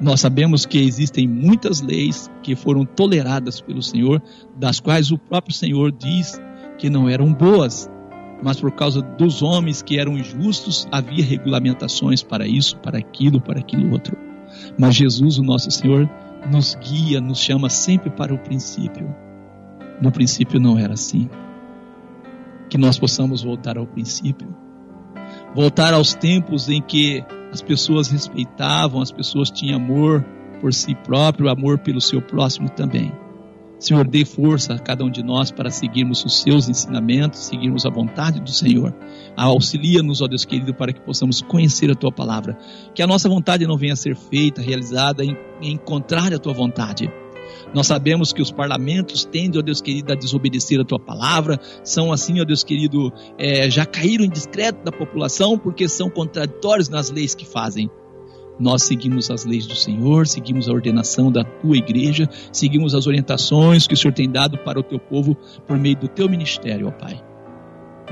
Nós 0.01 0.21
sabemos 0.21 0.67
que 0.67 0.79
existem 0.79 1.29
muitas 1.29 1.81
leis 1.81 2.29
que 2.43 2.57
foram 2.57 2.85
toleradas 2.85 3.61
pelo 3.61 3.81
Senhor, 3.81 4.21
das 4.57 4.81
quais 4.81 5.13
o 5.13 5.19
próprio 5.19 5.55
Senhor 5.55 5.93
diz 5.93 6.41
que 6.77 6.91
não 6.91 7.09
eram 7.09 7.33
boas, 7.33 7.89
mas 8.43 8.59
por 8.59 8.73
causa 8.73 9.01
dos 9.01 9.43
homens 9.43 9.81
que 9.81 10.01
eram 10.01 10.19
injustos, 10.19 10.89
havia 10.91 11.25
regulamentações 11.25 12.21
para 12.21 12.49
isso, 12.49 12.77
para 12.79 12.99
aquilo, 12.99 13.41
para 13.41 13.61
aquilo 13.61 13.93
outro. 13.93 14.17
Mas 14.77 14.97
Jesus, 14.97 15.39
o 15.39 15.43
nosso 15.45 15.71
Senhor, 15.71 16.11
nos 16.51 16.75
guia, 16.75 17.21
nos 17.21 17.39
chama 17.39 17.69
sempre 17.69 18.11
para 18.11 18.35
o 18.35 18.39
princípio. 18.39 19.15
No 20.01 20.11
princípio 20.11 20.59
não 20.59 20.77
era 20.77 20.95
assim 20.95 21.29
que 22.73 22.79
nós 22.79 22.99
possamos 22.99 23.43
voltar 23.43 23.77
ao 23.77 23.87
princípio. 23.87 24.49
Voltar 25.55 25.93
aos 25.93 26.15
tempos 26.15 26.71
em 26.71 26.81
que 26.81 27.23
as 27.53 27.61
pessoas 27.61 28.09
respeitavam, 28.09 29.03
as 29.03 29.13
pessoas 29.13 29.51
tinham 29.51 29.77
amor 29.77 30.25
por 30.59 30.73
si 30.73 30.95
próprio, 30.95 31.51
amor 31.51 31.81
pelo 31.81 32.01
seu 32.01 32.23
próximo 32.23 32.71
também. 32.71 33.13
Senhor, 33.79 34.09
dê 34.09 34.25
força 34.25 34.73
a 34.73 34.79
cada 34.79 35.05
um 35.05 35.11
de 35.11 35.23
nós 35.23 35.51
para 35.51 35.71
seguirmos 35.71 36.25
os 36.25 36.41
seus 36.41 36.67
ensinamentos, 36.67 37.41
seguirmos 37.41 37.85
a 37.85 37.91
vontade 37.91 38.41
do 38.41 38.51
Senhor. 38.51 38.95
Auxilia-nos, 39.37 40.23
ó 40.23 40.27
Deus 40.27 40.47
querido, 40.47 40.73
para 40.73 40.95
que 40.95 41.01
possamos 41.03 41.43
conhecer 41.43 41.91
a 41.91 41.95
tua 41.95 42.11
palavra. 42.11 42.57
Que 42.95 43.03
a 43.03 43.07
nossa 43.07 43.29
vontade 43.29 43.67
não 43.67 43.77
venha 43.77 43.93
a 43.93 43.97
ser 43.97 44.17
feita, 44.17 44.63
realizada 44.63 45.23
em, 45.23 45.37
em 45.61 45.77
contrário 45.77 46.39
à 46.39 46.41
tua 46.41 46.55
vontade 46.55 47.13
nós 47.75 47.87
sabemos 47.87 48.33
que 48.33 48.43
os 48.43 48.51
parlamentos 48.51 49.25
tendem, 49.25 49.61
ó 49.61 49.63
Deus 49.63 49.81
querido, 49.81 50.13
a 50.13 50.17
desobedecer 50.17 50.81
a 50.81 50.85
tua 50.85 50.99
palavra, 50.99 51.59
são 51.83 52.13
assim, 52.13 52.41
ó 52.41 52.45
Deus 52.45 52.63
querido, 52.63 53.13
é, 53.39 53.71
já 53.71 53.87
caíram 53.87 54.25
em 54.25 54.31
discreto 54.31 54.85
da 54.85 54.93
população 54.93 55.59
porque 55.59 55.89
são 55.89 56.11
contraditórios 56.11 56.89
nas 56.89 57.11
leis 57.11 57.35
que 57.35 57.47
fazem. 57.47 57.91
Nós 58.61 58.83
seguimos 58.83 59.31
as 59.31 59.45
leis 59.45 59.67
do 59.67 59.75
Senhor, 59.75 60.27
seguimos 60.27 60.69
a 60.69 60.73
ordenação 60.73 61.33
da 61.33 61.43
tua 61.43 61.77
igreja, 61.77 62.29
seguimos 62.53 62.95
as 62.95 63.07
orientações 63.07 63.87
que 63.87 63.95
o 63.95 63.97
Senhor 63.97 64.13
tem 64.13 64.31
dado 64.31 64.59
para 64.59 64.79
o 64.79 64.83
teu 64.83 64.99
povo 64.99 65.37
por 65.67 65.79
meio 65.79 65.97
do 65.97 66.09
teu 66.09 66.29
ministério, 66.29 66.89
ó 66.89 66.91
Pai. 66.91 67.32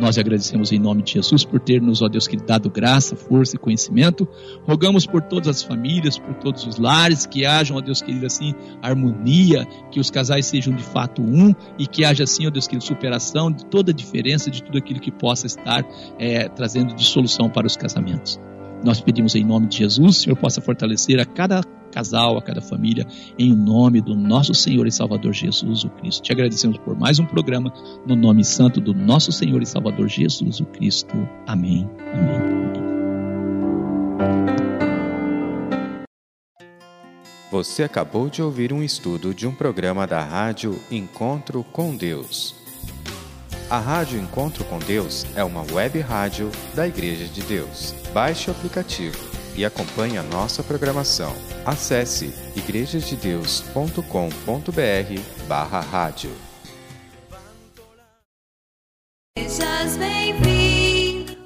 Nós 0.01 0.17
agradecemos 0.17 0.73
em 0.73 0.79
nome 0.79 1.03
de 1.03 1.13
Jesus 1.13 1.45
por 1.45 1.61
ter 1.61 1.83
nos, 1.83 2.01
ó 2.01 2.09
Deus, 2.09 2.27
que 2.27 2.35
dado 2.35 2.71
graça, 2.71 3.15
força 3.15 3.57
e 3.57 3.59
conhecimento. 3.59 4.27
Rogamos 4.67 5.05
por 5.05 5.21
todas 5.21 5.49
as 5.49 5.63
famílias, 5.63 6.19
por 6.19 6.35
todos 6.37 6.67
os 6.67 6.79
lares, 6.79 7.27
que 7.27 7.45
hajam, 7.45 7.77
ó 7.77 7.83
Deus 7.83 8.01
querido, 8.01 8.25
assim, 8.25 8.55
harmonia, 8.81 9.67
que 9.91 10.01
os 10.01 10.11
casais 10.11 10.47
sejam 10.47 10.75
de 10.75 10.83
fato 10.83 11.21
um 11.21 11.55
e 11.79 11.87
que 11.87 12.03
haja, 12.03 12.25
assim, 12.25 12.47
ó 12.47 12.51
Deus 12.51 12.67
querido, 12.67 12.85
superação 12.85 13.53
de 13.53 13.67
toda 13.67 13.91
a 13.91 13.95
diferença, 13.95 14.51
de 14.51 14.63
tudo 14.63 14.79
aquilo 14.79 15.01
que 15.01 15.11
possa 15.11 15.47
estar 15.47 15.85
é, 16.19 16.49
trazendo 16.49 16.95
dissolução 16.95 17.51
para 17.51 17.67
os 17.67 17.77
casamentos. 17.77 18.41
Nós 18.83 19.03
pedimos 19.03 19.35
em 19.35 19.45
nome 19.45 19.67
de 19.67 19.77
Jesus, 19.77 20.17
Senhor 20.17 20.37
possa 20.37 20.63
fortalecer 20.63 21.21
a 21.21 21.27
cada 21.27 21.61
casal, 21.91 22.39
a 22.39 22.43
cada 22.43 22.61
família, 22.61 23.07
em 23.39 23.55
nome 23.55 24.01
do 24.01 24.15
nosso 24.15 24.55
Senhor 24.55 24.87
e 24.87 24.93
Salvador 24.93 25.33
Jesus 25.33 25.85
o 25.85 25.91
Cristo. 25.91 26.23
Te 26.23 26.33
agradecemos 26.33 26.79
por 26.79 26.99
mais 26.99 27.19
um 27.19 27.27
programa, 27.27 27.73
no 28.07 28.17
nome 28.17 28.45
santo 28.45 28.81
do 28.81 28.95
nosso 28.95 29.33
Senhor 29.33 29.63
e 29.63 29.67
Salvador 29.67 30.09
Jesus 30.09 30.61
o 30.61 30.67
Cristo. 30.67 31.15
Amém. 31.47 31.89
Amém. 32.15 32.61
Você 37.51 37.83
acabou 37.83 38.31
de 38.31 38.41
ouvir 38.41 38.73
um 38.73 38.81
estudo 38.81 39.35
de 39.35 39.47
um 39.47 39.53
programa 39.53 40.07
da 40.07 40.23
rádio 40.23 40.79
Encontro 40.91 41.65
com 41.65 41.97
Deus. 41.97 42.55
A 43.69 43.79
Rádio 43.79 44.21
Encontro 44.21 44.65
com 44.65 44.79
Deus 44.79 45.27
é 45.35 45.45
uma 45.45 45.65
web 45.73 45.99
rádio 46.01 46.51
da 46.75 46.87
Igreja 46.87 47.27
de 47.27 47.43
Deus. 47.43 47.95
Baixe 48.13 48.51
o 48.51 48.53
aplicativo 48.53 49.30
e 49.61 49.65
acompanhe 49.65 50.17
a 50.17 50.23
nossa 50.23 50.63
programação. 50.63 51.35
Acesse 51.67 52.33
igrejasdedeus.com.br 52.57 55.21
barra 55.47 55.81
rádio. 55.81 56.31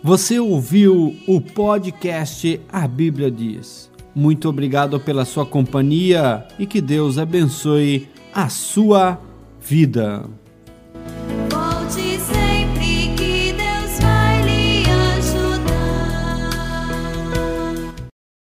Você 0.01 0.39
ouviu 0.39 1.17
o 1.27 1.41
podcast 1.41 2.61
A 2.69 2.87
Bíblia 2.87 3.31
Diz. 3.31 3.91
Muito 4.15 4.49
obrigado 4.49 5.01
pela 5.01 5.25
sua 5.25 5.45
companhia 5.45 6.47
e 6.57 6.67
que 6.67 6.81
Deus 6.81 7.19
abençoe 7.19 8.09
a 8.33 8.49
sua 8.49 9.19
vida. 9.61 10.25